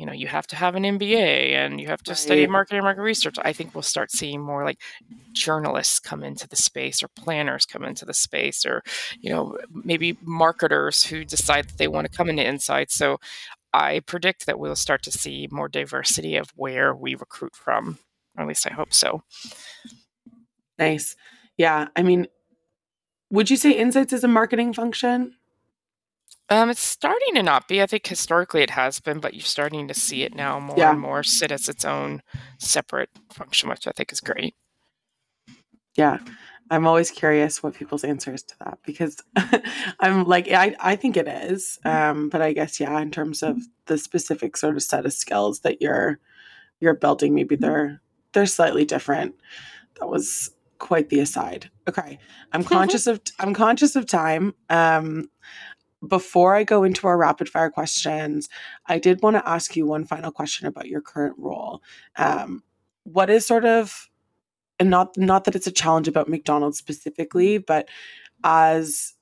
you 0.00 0.06
know, 0.06 0.12
you 0.12 0.26
have 0.28 0.46
to 0.46 0.56
have 0.56 0.74
an 0.76 0.84
MBA 0.84 1.52
and 1.52 1.78
you 1.78 1.86
have 1.88 2.02
to 2.04 2.14
study 2.14 2.40
Right. 2.40 2.50
marketing 2.50 2.78
and 2.78 2.84
market 2.84 3.02
research. 3.02 3.36
I 3.42 3.52
think 3.52 3.74
we'll 3.74 3.82
start 3.82 4.10
seeing 4.10 4.40
more 4.40 4.64
like 4.64 4.80
journalists 5.32 6.00
come 6.00 6.24
into 6.24 6.48
the 6.48 6.56
space 6.56 7.02
or 7.02 7.08
planners 7.08 7.66
come 7.66 7.84
into 7.84 8.06
the 8.06 8.14
space 8.14 8.64
or, 8.64 8.82
you 9.20 9.28
know, 9.28 9.58
maybe 9.84 10.16
marketers 10.22 11.04
who 11.04 11.22
decide 11.24 11.68
that 11.68 11.76
they 11.76 11.86
want 11.86 12.10
to 12.10 12.16
come 12.16 12.30
into 12.30 12.42
insights. 12.42 12.94
So 12.94 13.18
I 13.74 14.00
predict 14.00 14.46
that 14.46 14.58
we'll 14.58 14.74
start 14.74 15.02
to 15.02 15.12
see 15.12 15.48
more 15.50 15.68
diversity 15.68 16.36
of 16.36 16.48
where 16.56 16.94
we 16.94 17.14
recruit 17.14 17.54
from. 17.54 17.98
Or 18.38 18.42
at 18.42 18.48
least 18.48 18.66
I 18.66 18.72
hope 18.72 18.94
so. 18.94 19.22
Nice. 20.78 21.14
Yeah. 21.58 21.88
I 21.94 22.02
mean, 22.02 22.26
would 23.30 23.50
you 23.50 23.56
say 23.58 23.72
insights 23.72 24.14
is 24.14 24.24
a 24.24 24.28
marketing 24.28 24.72
function? 24.72 25.34
Um, 26.50 26.68
it's 26.68 26.80
starting 26.80 27.34
to 27.36 27.42
not 27.44 27.68
be. 27.68 27.80
I 27.80 27.86
think 27.86 28.06
historically 28.06 28.62
it 28.62 28.70
has 28.70 28.98
been, 28.98 29.20
but 29.20 29.34
you're 29.34 29.42
starting 29.42 29.86
to 29.88 29.94
see 29.94 30.24
it 30.24 30.34
now 30.34 30.58
more 30.58 30.76
Yeah. 30.76 30.90
and 30.90 31.00
more 31.00 31.22
sit 31.22 31.52
as 31.52 31.68
its 31.68 31.84
own 31.84 32.22
separate 32.58 33.10
function, 33.32 33.68
which 33.68 33.86
I 33.86 33.92
think 33.92 34.10
is 34.12 34.20
great. 34.20 34.54
Yeah. 35.96 36.18
I'm 36.72 36.86
always 36.86 37.10
curious 37.10 37.62
what 37.62 37.74
people's 37.74 38.04
answers 38.04 38.44
to 38.44 38.54
that 38.60 38.78
because 38.84 39.16
I'm 40.00 40.24
like 40.24 40.48
I, 40.50 40.76
I 40.78 40.94
think 40.96 41.16
it 41.16 41.26
is. 41.26 41.78
Um, 41.84 42.28
but 42.28 42.42
I 42.42 42.52
guess 42.52 42.78
yeah, 42.78 42.98
in 43.00 43.10
terms 43.10 43.42
of 43.42 43.58
the 43.86 43.98
specific 43.98 44.56
sort 44.56 44.76
of 44.76 44.82
set 44.82 45.04
of 45.06 45.12
skills 45.12 45.60
that 45.60 45.82
you're 45.82 46.20
you're 46.80 46.94
building, 46.94 47.34
maybe 47.34 47.56
they're 47.56 48.00
they're 48.32 48.46
slightly 48.46 48.84
different. 48.84 49.34
That 49.98 50.08
was 50.08 50.50
quite 50.78 51.08
the 51.08 51.18
aside. 51.20 51.68
Okay. 51.88 52.20
I'm 52.52 52.62
conscious 52.76 53.08
of 53.08 53.20
I'm 53.40 53.52
conscious 53.52 53.96
of 53.96 54.06
time. 54.06 54.54
Um 54.68 55.28
before 56.06 56.54
I 56.54 56.64
go 56.64 56.82
into 56.82 57.06
our 57.06 57.16
rapid 57.16 57.48
fire 57.48 57.70
questions, 57.70 58.48
I 58.86 58.98
did 58.98 59.22
want 59.22 59.36
to 59.36 59.48
ask 59.48 59.76
you 59.76 59.86
one 59.86 60.04
final 60.04 60.30
question 60.30 60.66
about 60.66 60.88
your 60.88 61.00
current 61.00 61.34
role. 61.38 61.82
Um, 62.16 62.62
what 63.04 63.30
is 63.30 63.46
sort 63.46 63.64
of 63.64 64.08
and 64.78 64.90
not 64.90 65.16
not 65.16 65.44
that 65.44 65.54
it's 65.54 65.66
a 65.66 65.72
challenge 65.72 66.08
about 66.08 66.28
McDonald's 66.28 66.78
specifically, 66.78 67.58
but 67.58 67.88
as 68.42 69.14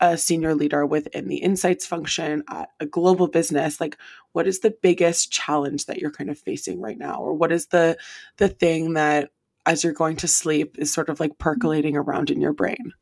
a 0.00 0.16
senior 0.16 0.54
leader 0.54 0.86
within 0.86 1.28
the 1.28 1.36
insights 1.36 1.86
function 1.86 2.42
at 2.48 2.70
a 2.80 2.86
global 2.86 3.28
business, 3.28 3.80
like 3.80 3.98
what 4.32 4.46
is 4.46 4.60
the 4.60 4.74
biggest 4.82 5.30
challenge 5.30 5.84
that 5.84 5.98
you're 5.98 6.10
kind 6.10 6.30
of 6.30 6.38
facing 6.38 6.80
right 6.80 6.98
now, 6.98 7.16
or 7.16 7.34
what 7.34 7.52
is 7.52 7.66
the 7.66 7.98
the 8.38 8.48
thing 8.48 8.94
that 8.94 9.30
as 9.66 9.84
you're 9.84 9.92
going 9.92 10.16
to 10.16 10.26
sleep 10.26 10.76
is 10.78 10.90
sort 10.90 11.10
of 11.10 11.20
like 11.20 11.38
percolating 11.38 11.96
around 11.96 12.30
in 12.30 12.40
your 12.40 12.54
brain? 12.54 12.92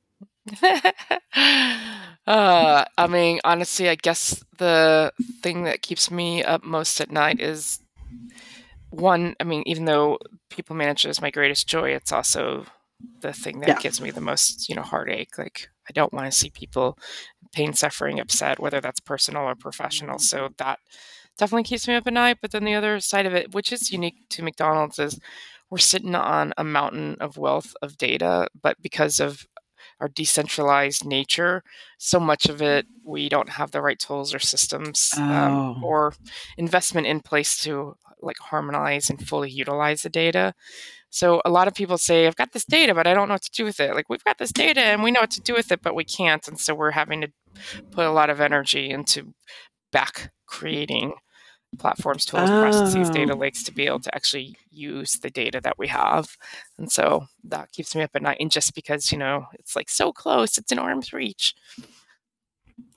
uh, 2.28 2.84
I 2.98 3.06
mean, 3.06 3.40
honestly, 3.44 3.88
I 3.88 3.94
guess 3.96 4.42
the 4.58 5.12
thing 5.42 5.64
that 5.64 5.82
keeps 5.82 6.10
me 6.10 6.42
up 6.44 6.64
most 6.64 7.00
at 7.00 7.10
night 7.10 7.40
is 7.40 7.80
one. 8.90 9.34
I 9.40 9.44
mean, 9.44 9.62
even 9.66 9.84
though 9.84 10.18
people 10.50 10.76
management 10.76 11.10
is 11.16 11.22
my 11.22 11.30
greatest 11.30 11.68
joy, 11.68 11.90
it's 11.90 12.12
also 12.12 12.66
the 13.20 13.32
thing 13.32 13.60
that 13.60 13.68
Yeah. 13.68 13.78
gives 13.80 14.00
me 14.00 14.10
the 14.10 14.20
most, 14.20 14.68
you 14.68 14.74
know, 14.74 14.82
heartache. 14.82 15.38
Like, 15.38 15.68
I 15.88 15.92
don't 15.92 16.12
want 16.12 16.26
to 16.26 16.32
see 16.38 16.50
people 16.50 16.98
pain, 17.52 17.72
suffering, 17.72 18.20
upset, 18.20 18.60
whether 18.60 18.80
that's 18.80 19.00
personal 19.00 19.44
or 19.44 19.54
professional. 19.54 20.18
So 20.18 20.50
that 20.58 20.80
definitely 21.38 21.64
keeps 21.64 21.88
me 21.88 21.94
up 21.94 22.06
at 22.06 22.12
night. 22.12 22.38
But 22.42 22.52
then 22.52 22.64
the 22.64 22.74
other 22.74 23.00
side 23.00 23.26
of 23.26 23.34
it, 23.34 23.54
which 23.54 23.72
is 23.72 23.90
unique 23.92 24.16
to 24.30 24.42
McDonald's, 24.42 24.98
is 24.98 25.18
we're 25.70 25.78
sitting 25.78 26.14
on 26.14 26.54
a 26.58 26.64
mountain 26.64 27.16
of 27.20 27.38
wealth 27.38 27.74
of 27.82 27.98
data, 27.98 28.48
but 28.62 28.80
because 28.82 29.20
of 29.20 29.46
our 30.00 30.08
decentralized 30.08 31.04
nature, 31.04 31.62
so 31.98 32.20
much 32.20 32.46
of 32.48 32.62
it 32.62 32.86
we 33.04 33.28
don't 33.28 33.48
have 33.50 33.70
the 33.72 33.82
right 33.82 33.98
tools 33.98 34.32
or 34.34 34.38
systems 34.38 35.12
um, 35.16 35.32
Oh. 35.32 35.76
or 35.82 36.14
investment 36.56 37.06
in 37.06 37.20
place 37.20 37.60
to 37.64 37.94
like 38.20 38.38
harmonize 38.38 39.10
and 39.10 39.26
fully 39.26 39.50
utilize 39.50 40.02
the 40.02 40.08
data. 40.10 40.52
So 41.10 41.40
a 41.44 41.50
lot 41.50 41.68
of 41.68 41.74
people 41.74 41.96
say, 41.98 42.26
I've 42.26 42.36
got 42.36 42.52
this 42.52 42.64
data, 42.64 42.94
but 42.94 43.06
I 43.06 43.14
don't 43.14 43.28
know 43.28 43.34
what 43.34 43.42
to 43.42 43.50
do 43.50 43.64
with 43.64 43.80
it. 43.80 43.94
Like 43.94 44.08
we've 44.08 44.24
got 44.24 44.38
this 44.38 44.52
data 44.52 44.80
and 44.80 45.02
we 45.02 45.10
know 45.10 45.20
what 45.20 45.30
to 45.32 45.40
do 45.40 45.54
with 45.54 45.72
it, 45.72 45.80
but 45.82 45.94
we 45.94 46.04
can't. 46.04 46.46
And 46.48 46.58
so 46.60 46.74
we're 46.74 46.90
having 46.90 47.20
to 47.22 47.28
put 47.92 48.04
a 48.06 48.10
lot 48.12 48.28
of 48.30 48.40
energy 48.40 48.90
into 48.90 49.32
back 49.90 50.32
creating 50.46 51.14
platforms, 51.78 52.24
tools, 52.24 52.48
processes, 52.48 53.10
data 53.10 53.34
Oh. 53.34 53.36
lakes 53.36 53.62
to 53.64 53.72
be 53.72 53.86
able 53.86 54.00
to 54.00 54.14
actually 54.14 54.56
use 54.70 55.14
the 55.14 55.30
data 55.30 55.60
that 55.60 55.78
we 55.78 55.86
have. 55.88 56.36
And 56.78 56.90
so 56.90 57.28
that 57.44 57.72
keeps 57.72 57.94
me 57.94 58.02
up 58.02 58.10
at 58.14 58.22
night. 58.22 58.38
And 58.40 58.50
just 58.50 58.74
because, 58.74 59.12
you 59.12 59.18
know, 59.18 59.46
it's 59.54 59.76
like 59.76 59.90
so 59.90 60.12
close, 60.12 60.56
it's 60.58 60.72
in 60.72 60.78
arm's 60.78 61.12
reach. 61.12 61.54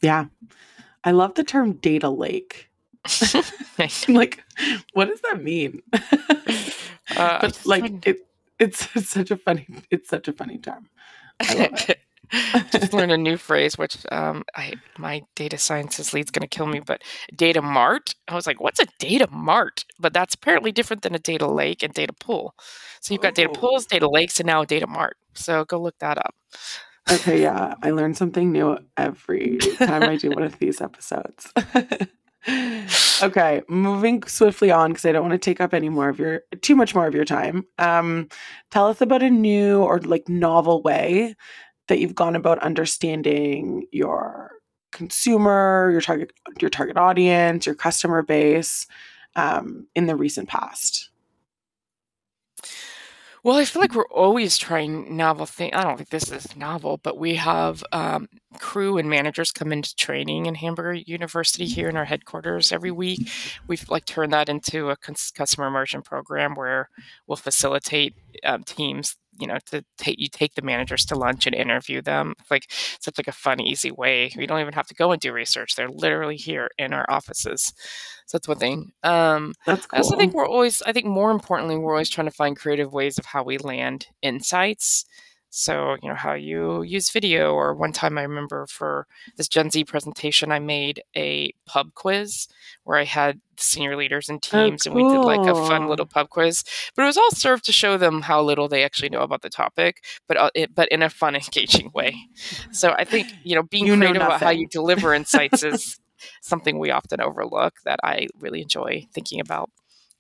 Yeah. 0.01 0.25
I 1.03 1.11
love 1.11 1.33
the 1.35 1.43
term 1.43 1.73
data 1.73 2.09
lake. 2.09 2.69
I'm 3.79 4.13
like, 4.13 4.43
what 4.93 5.05
does 5.09 5.21
that 5.21 5.41
mean? 5.43 5.81
uh, 5.93 5.99
but 7.41 7.59
like, 7.65 8.07
it, 8.07 8.27
it's, 8.59 8.87
it's 8.95 9.09
such 9.09 9.31
a 9.31 9.37
funny, 9.37 9.67
it's 9.89 10.07
such 10.09 10.27
a 10.27 10.33
funny 10.33 10.59
term. 10.59 10.87
Just 12.71 12.93
learned 12.93 13.11
a 13.11 13.17
new 13.17 13.37
phrase, 13.37 13.77
which 13.77 13.97
um, 14.11 14.43
I 14.55 14.73
my 14.97 15.23
data 15.35 15.57
sciences 15.57 16.13
lead's 16.13 16.31
going 16.31 16.47
to 16.47 16.47
kill 16.47 16.65
me. 16.65 16.79
But 16.79 17.01
data 17.35 17.61
mart, 17.61 18.15
I 18.27 18.35
was 18.35 18.47
like, 18.47 18.61
"What's 18.61 18.79
a 18.79 18.87
data 18.99 19.27
mart?" 19.31 19.85
But 19.99 20.13
that's 20.13 20.35
apparently 20.35 20.71
different 20.71 21.01
than 21.01 21.13
a 21.13 21.19
data 21.19 21.47
lake 21.47 21.83
and 21.83 21.93
data 21.93 22.13
pool. 22.13 22.55
So 23.01 23.13
you've 23.13 23.21
got 23.21 23.35
data 23.35 23.49
oh. 23.49 23.59
pools, 23.59 23.85
data 23.85 24.07
lakes, 24.09 24.39
and 24.39 24.47
now 24.47 24.61
a 24.61 24.65
data 24.65 24.87
mart. 24.87 25.17
So 25.33 25.65
go 25.65 25.79
look 25.81 25.99
that 25.99 26.17
up. 26.17 26.35
Okay, 27.11 27.41
yeah, 27.41 27.75
I 27.81 27.91
learn 27.91 28.13
something 28.13 28.51
new 28.51 28.77
every 28.95 29.57
time 29.57 30.03
I 30.03 30.15
do 30.15 30.29
one 30.29 30.43
of 30.43 30.59
these 30.59 30.79
episodes. 30.79 31.51
okay, 33.21 33.61
moving 33.67 34.23
swiftly 34.23 34.71
on 34.71 34.91
because 34.91 35.05
I 35.05 35.11
don't 35.11 35.27
want 35.27 35.33
to 35.33 35.37
take 35.37 35.59
up 35.59 35.73
any 35.73 35.89
more 35.89 36.09
of 36.09 36.19
your 36.19 36.43
too 36.61 36.75
much 36.75 36.95
more 36.95 37.07
of 37.07 37.15
your 37.15 37.25
time. 37.25 37.65
Um, 37.77 38.29
tell 38.69 38.87
us 38.87 39.01
about 39.01 39.23
a 39.23 39.29
new 39.29 39.81
or 39.81 39.99
like 39.99 40.29
novel 40.29 40.81
way 40.81 41.35
that 41.91 41.99
you've 41.99 42.15
gone 42.15 42.37
about 42.37 42.57
understanding 42.59 43.85
your 43.91 44.53
consumer, 44.93 45.89
your 45.91 45.99
target 45.99 46.31
your 46.61 46.69
target 46.69 46.95
audience, 46.95 47.65
your 47.65 47.75
customer 47.75 48.23
base 48.23 48.87
um, 49.35 49.87
in 49.93 50.05
the 50.05 50.15
recent 50.15 50.47
past? 50.47 51.09
Well, 53.43 53.57
I 53.57 53.65
feel 53.65 53.81
like 53.81 53.93
we're 53.93 54.07
always 54.07 54.57
trying 54.57 55.17
novel 55.17 55.45
things. 55.45 55.73
I 55.75 55.83
don't 55.83 55.97
think 55.97 56.11
this 56.11 56.31
is 56.31 56.55
novel, 56.55 56.97
but 57.03 57.17
we 57.17 57.35
have 57.35 57.83
um, 57.91 58.29
crew 58.59 58.97
and 58.97 59.09
managers 59.09 59.51
come 59.51 59.73
into 59.73 59.93
training 59.95 60.45
in 60.45 60.55
Hamburger 60.55 60.93
University 60.93 61.65
here 61.65 61.89
in 61.89 61.97
our 61.97 62.05
headquarters 62.05 62.71
every 62.71 62.91
week. 62.91 63.29
We've 63.67 63.83
like 63.89 64.05
turned 64.05 64.31
that 64.31 64.47
into 64.47 64.91
a 64.91 64.95
customer 64.95 65.67
immersion 65.67 66.03
program 66.03 66.55
where 66.55 66.89
we'll 67.27 67.35
facilitate 67.35 68.15
um, 68.45 68.63
teams 68.63 69.17
you 69.39 69.47
know 69.47 69.57
to 69.67 69.83
take 69.97 70.19
you 70.19 70.27
take 70.29 70.55
the 70.55 70.61
managers 70.61 71.05
to 71.05 71.15
lunch 71.15 71.45
and 71.47 71.55
interview 71.55 72.01
them 72.01 72.33
like 72.49 72.65
such 72.99 73.17
like 73.17 73.27
a 73.27 73.31
fun 73.31 73.59
easy 73.61 73.91
way. 73.91 74.31
We 74.37 74.45
don't 74.45 74.59
even 74.61 74.73
have 74.73 74.87
to 74.87 74.95
go 74.95 75.11
and 75.11 75.21
do 75.21 75.31
research. 75.33 75.75
They're 75.75 75.89
literally 75.89 76.37
here 76.37 76.69
in 76.77 76.93
our 76.93 77.05
offices. 77.09 77.73
So 78.25 78.37
that's 78.37 78.47
one 78.47 78.57
thing. 78.57 78.91
Um 79.03 79.53
that's 79.65 79.85
cool. 79.85 79.97
i 79.97 79.99
also 79.99 80.17
think 80.17 80.33
we're 80.33 80.47
always 80.47 80.81
i 80.83 80.91
think 80.93 81.05
more 81.05 81.31
importantly 81.31 81.77
we're 81.77 81.93
always 81.93 82.09
trying 82.09 82.27
to 82.27 82.31
find 82.31 82.57
creative 82.57 82.93
ways 82.93 83.17
of 83.17 83.25
how 83.25 83.43
we 83.43 83.57
land 83.57 84.07
insights 84.21 85.05
so, 85.53 85.97
you 86.01 86.07
know, 86.07 86.15
how 86.15 86.33
you 86.33 86.81
use 86.81 87.09
video, 87.09 87.51
or 87.53 87.75
one 87.75 87.91
time 87.91 88.17
I 88.17 88.21
remember 88.21 88.65
for 88.67 89.05
this 89.35 89.49
Gen 89.49 89.69
Z 89.69 89.83
presentation, 89.83 90.49
I 90.49 90.59
made 90.59 91.03
a 91.15 91.51
pub 91.65 91.93
quiz 91.93 92.47
where 92.85 92.97
I 92.97 93.03
had 93.03 93.41
senior 93.57 93.97
leaders 93.97 94.29
and 94.29 94.37
oh, 94.53 94.69
teams, 94.69 94.87
oh, 94.87 94.91
cool. 94.91 94.97
and 94.97 95.07
we 95.07 95.13
did 95.13 95.25
like 95.25 95.45
a 95.45 95.67
fun 95.67 95.89
little 95.89 96.05
pub 96.05 96.29
quiz. 96.29 96.63
But 96.95 97.03
it 97.03 97.07
was 97.07 97.17
all 97.17 97.31
served 97.31 97.65
to 97.65 97.73
show 97.73 97.97
them 97.97 98.21
how 98.21 98.41
little 98.41 98.69
they 98.69 98.85
actually 98.85 99.09
know 99.09 99.23
about 99.23 99.41
the 99.41 99.49
topic, 99.49 100.05
but 100.25 100.37
uh, 100.37 100.51
it, 100.55 100.73
but 100.73 100.87
in 100.87 101.03
a 101.03 101.09
fun, 101.09 101.35
engaging 101.35 101.91
way. 101.93 102.15
So 102.71 102.93
I 102.97 103.03
think 103.03 103.27
you 103.43 103.55
know 103.55 103.63
being 103.63 103.85
you 103.85 103.97
creative 103.97 104.21
about 104.21 104.41
how 104.41 104.51
you 104.51 104.67
deliver 104.67 105.13
insights 105.13 105.63
is 105.65 105.99
something 106.41 106.79
we 106.79 106.91
often 106.91 107.19
overlook 107.19 107.73
that 107.83 107.99
I 108.05 108.27
really 108.39 108.61
enjoy 108.61 109.05
thinking 109.13 109.41
about. 109.41 109.69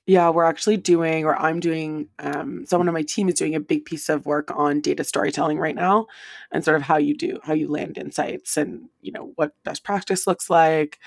Yeah, 0.07 0.29
we're 0.29 0.45
actually 0.45 0.77
doing, 0.77 1.25
or 1.25 1.35
I'm 1.35 1.59
doing, 1.59 2.09
um, 2.19 2.65
someone 2.65 2.87
on 2.87 2.93
my 2.93 3.03
team 3.03 3.29
is 3.29 3.35
doing 3.35 3.53
a 3.53 3.59
big 3.59 3.85
piece 3.85 4.09
of 4.09 4.25
work 4.25 4.51
on 4.55 4.81
data 4.81 5.03
storytelling 5.03 5.59
right 5.59 5.75
now 5.75 6.07
and 6.51 6.65
sort 6.65 6.77
of 6.77 6.81
how 6.81 6.97
you 6.97 7.15
do, 7.15 7.39
how 7.43 7.53
you 7.53 7.69
land 7.69 7.97
insights 7.97 8.57
and, 8.57 8.89
you 9.01 9.11
know, 9.11 9.31
what 9.35 9.53
best 9.63 9.83
practice 9.83 10.25
looks 10.25 10.49
like. 10.49 10.97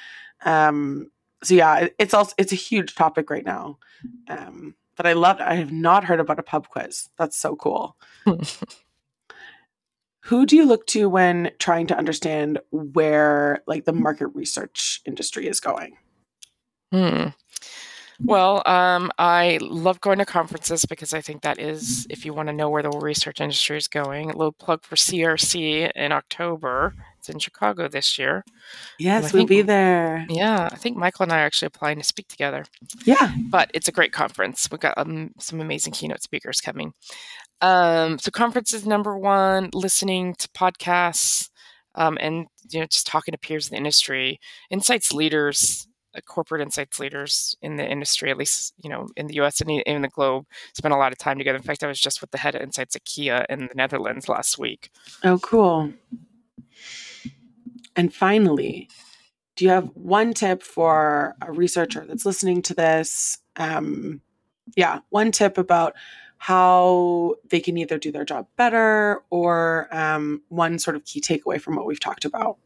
Um, 0.44 1.10
so 1.42 1.54
yeah, 1.54 1.88
it's 1.98 2.14
also, 2.14 2.34
it's 2.38 2.52
a 2.52 2.56
huge 2.56 2.94
topic 2.94 3.30
right 3.30 3.44
now. 3.44 3.78
Um, 4.28 4.76
but 4.96 5.06
I 5.06 5.14
love, 5.14 5.40
I 5.40 5.56
have 5.56 5.72
not 5.72 6.04
heard 6.04 6.20
about 6.20 6.38
a 6.38 6.44
pub 6.44 6.68
quiz. 6.68 7.08
That's 7.18 7.36
so 7.36 7.56
cool. 7.56 7.96
Who 10.26 10.46
do 10.46 10.56
you 10.56 10.64
look 10.64 10.86
to 10.88 11.08
when 11.08 11.50
trying 11.58 11.86
to 11.88 11.98
understand 11.98 12.58
where 12.70 13.62
like 13.66 13.84
the 13.84 13.92
market 13.92 14.28
research 14.28 15.02
industry 15.04 15.46
is 15.46 15.60
going? 15.60 15.98
Hmm. 16.92 17.28
Well, 18.20 18.62
um, 18.66 19.10
I 19.18 19.58
love 19.60 20.00
going 20.00 20.18
to 20.18 20.24
conferences 20.24 20.84
because 20.84 21.12
I 21.12 21.20
think 21.20 21.42
that 21.42 21.58
is, 21.58 22.06
if 22.10 22.24
you 22.24 22.32
want 22.32 22.48
to 22.48 22.52
know 22.52 22.68
where 22.70 22.82
the 22.82 22.90
research 22.90 23.40
industry 23.40 23.76
is 23.76 23.88
going, 23.88 24.30
a 24.30 24.36
little 24.36 24.52
plug 24.52 24.84
for 24.84 24.96
CRC 24.96 25.90
in 25.94 26.12
October. 26.12 26.94
It's 27.18 27.28
in 27.28 27.38
Chicago 27.38 27.88
this 27.88 28.18
year. 28.18 28.44
Yes, 28.98 29.32
we'll 29.32 29.40
think, 29.40 29.48
be 29.48 29.62
there. 29.62 30.26
Yeah, 30.28 30.68
I 30.70 30.76
think 30.76 30.96
Michael 30.96 31.24
and 31.24 31.32
I 31.32 31.40
are 31.40 31.46
actually 31.46 31.66
applying 31.66 31.98
to 31.98 32.04
speak 32.04 32.28
together. 32.28 32.64
Yeah. 33.04 33.34
But 33.50 33.70
it's 33.74 33.88
a 33.88 33.92
great 33.92 34.12
conference. 34.12 34.68
We've 34.70 34.80
got 34.80 34.98
um, 34.98 35.30
some 35.38 35.60
amazing 35.60 35.94
keynote 35.94 36.22
speakers 36.22 36.60
coming. 36.60 36.92
Um, 37.60 38.18
so, 38.18 38.30
conferences 38.30 38.86
number 38.86 39.18
one, 39.18 39.70
listening 39.72 40.34
to 40.38 40.48
podcasts. 40.48 41.48
Um, 41.96 42.18
and 42.20 42.46
you 42.70 42.80
know 42.80 42.86
just 42.86 43.06
talking 43.06 43.30
to 43.32 43.38
peers 43.38 43.68
in 43.68 43.74
the 43.74 43.76
industry 43.76 44.40
insights 44.68 45.12
leaders 45.12 45.86
corporate 46.22 46.60
insights 46.60 46.98
leaders 46.98 47.56
in 47.62 47.76
the 47.76 47.88
industry, 47.88 48.30
at 48.30 48.36
least 48.36 48.74
you 48.82 48.90
know 48.90 49.08
in 49.16 49.26
the 49.26 49.34
U.S. 49.34 49.60
and 49.60 49.70
in 49.70 50.02
the 50.02 50.08
globe, 50.08 50.46
spend 50.74 50.94
a 50.94 50.96
lot 50.96 51.12
of 51.12 51.18
time 51.18 51.38
together. 51.38 51.56
In 51.56 51.62
fact, 51.62 51.82
I 51.82 51.86
was 51.86 52.00
just 52.00 52.20
with 52.20 52.30
the 52.30 52.38
head 52.38 52.54
of 52.54 52.62
insights 52.62 52.96
at 52.96 53.04
Kia 53.04 53.46
in 53.48 53.66
the 53.66 53.74
Netherlands 53.74 54.28
last 54.28 54.58
week. 54.58 54.90
Oh, 55.22 55.38
cool! 55.38 55.92
And 57.96 58.12
finally, 58.12 58.88
do 59.56 59.64
you 59.64 59.70
have 59.70 59.90
one 59.94 60.34
tip 60.34 60.62
for 60.62 61.36
a 61.40 61.52
researcher 61.52 62.04
that's 62.06 62.26
listening 62.26 62.62
to 62.62 62.74
this? 62.74 63.38
Um, 63.56 64.20
yeah, 64.76 65.00
one 65.10 65.30
tip 65.30 65.58
about 65.58 65.94
how 66.38 67.36
they 67.48 67.60
can 67.60 67.78
either 67.78 67.98
do 67.98 68.12
their 68.12 68.24
job 68.24 68.46
better 68.56 69.22
or 69.30 69.88
um, 69.92 70.42
one 70.48 70.78
sort 70.78 70.96
of 70.96 71.04
key 71.04 71.20
takeaway 71.20 71.60
from 71.60 71.76
what 71.76 71.86
we've 71.86 72.00
talked 72.00 72.24
about. 72.24 72.58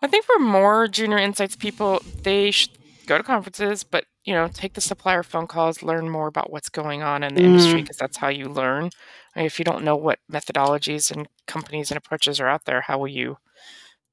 I 0.00 0.06
think 0.06 0.24
for 0.24 0.38
more 0.38 0.86
junior 0.86 1.18
insights 1.18 1.56
people, 1.56 2.00
they 2.22 2.50
should 2.50 2.70
go 3.06 3.16
to 3.16 3.24
conferences, 3.24 3.82
but 3.82 4.04
you 4.24 4.34
know, 4.34 4.48
take 4.52 4.74
the 4.74 4.80
supplier 4.80 5.22
phone 5.22 5.46
calls, 5.46 5.82
learn 5.82 6.10
more 6.10 6.26
about 6.26 6.52
what's 6.52 6.68
going 6.68 7.02
on 7.02 7.22
in 7.22 7.34
the 7.34 7.40
mm. 7.40 7.46
industry 7.46 7.80
because 7.80 7.96
that's 7.96 8.18
how 8.18 8.28
you 8.28 8.46
learn. 8.46 8.90
if 9.34 9.58
you 9.58 9.64
don't 9.64 9.84
know 9.84 9.96
what 9.96 10.18
methodologies 10.30 11.10
and 11.10 11.28
companies 11.46 11.90
and 11.90 11.96
approaches 11.96 12.38
are 12.38 12.48
out 12.48 12.64
there, 12.66 12.82
how 12.82 12.98
will 12.98 13.08
you 13.08 13.38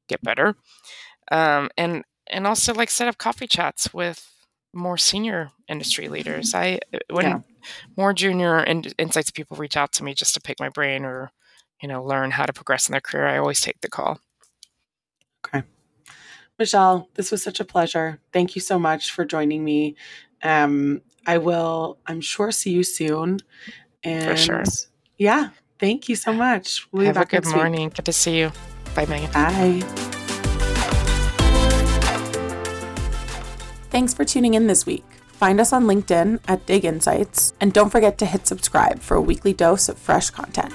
get 0.07 0.21
better? 0.21 0.55
Um, 1.31 1.69
and 1.77 2.03
and 2.27 2.47
also 2.47 2.73
like 2.73 2.89
set 2.89 3.07
up 3.07 3.17
coffee 3.17 3.47
chats 3.47 3.93
with 3.93 4.31
more 4.73 4.97
senior 4.97 5.51
industry 5.67 6.07
leaders. 6.07 6.53
I 6.55 6.79
when 7.09 7.25
yeah. 7.25 7.39
more 7.97 8.13
junior 8.13 8.63
in, 8.63 8.83
insights 8.97 9.31
people 9.31 9.57
reach 9.57 9.77
out 9.77 9.91
to 9.93 10.03
me 10.03 10.13
just 10.13 10.33
to 10.35 10.41
pick 10.41 10.59
my 10.59 10.69
brain 10.69 11.03
or 11.03 11.31
you 11.81 11.87
know 11.87 12.03
learn 12.03 12.31
how 12.31 12.45
to 12.45 12.53
progress 12.53 12.87
in 12.87 12.93
their 12.93 13.01
career, 13.01 13.27
I 13.27 13.37
always 13.37 13.61
take 13.61 13.81
the 13.81 13.89
call. 13.89 14.19
Okay. 15.45 15.63
Michelle, 16.57 17.09
this 17.15 17.31
was 17.31 17.43
such 17.43 17.59
a 17.59 17.65
pleasure. 17.65 18.19
Thank 18.31 18.55
you 18.55 18.61
so 18.61 18.79
much 18.79 19.11
for 19.11 19.25
joining 19.25 19.63
me. 19.63 19.95
Um, 20.41 21.01
I 21.27 21.37
will, 21.37 21.97
I'm 22.05 22.21
sure, 22.21 22.51
see 22.51 22.71
you 22.71 22.83
soon. 22.83 23.39
And 24.03 24.25
for 24.29 24.37
sure. 24.37 24.63
Yeah. 25.17 25.49
Thank 25.79 26.07
you 26.07 26.15
so 26.15 26.31
much. 26.31 26.87
We'll 26.91 27.05
Have 27.05 27.17
a 27.17 27.25
good 27.25 27.45
morning. 27.47 27.85
Week. 27.85 27.95
Good 27.95 28.05
to 28.05 28.13
see 28.13 28.39
you. 28.39 28.51
Bye, 28.95 29.05
Meagan. 29.05 29.31
Bye. 29.31 29.81
Thanks 33.89 34.13
for 34.13 34.23
tuning 34.23 34.53
in 34.53 34.67
this 34.67 34.85
week. 34.85 35.03
Find 35.27 35.59
us 35.59 35.73
on 35.73 35.83
LinkedIn 35.83 36.39
at 36.47 36.65
Dig 36.65 36.85
Insights, 36.85 37.53
and 37.59 37.73
don't 37.73 37.89
forget 37.89 38.17
to 38.19 38.25
hit 38.25 38.47
subscribe 38.47 39.01
for 39.01 39.15
a 39.15 39.21
weekly 39.21 39.51
dose 39.51 39.89
of 39.89 39.97
fresh 39.97 40.29
content. 40.29 40.73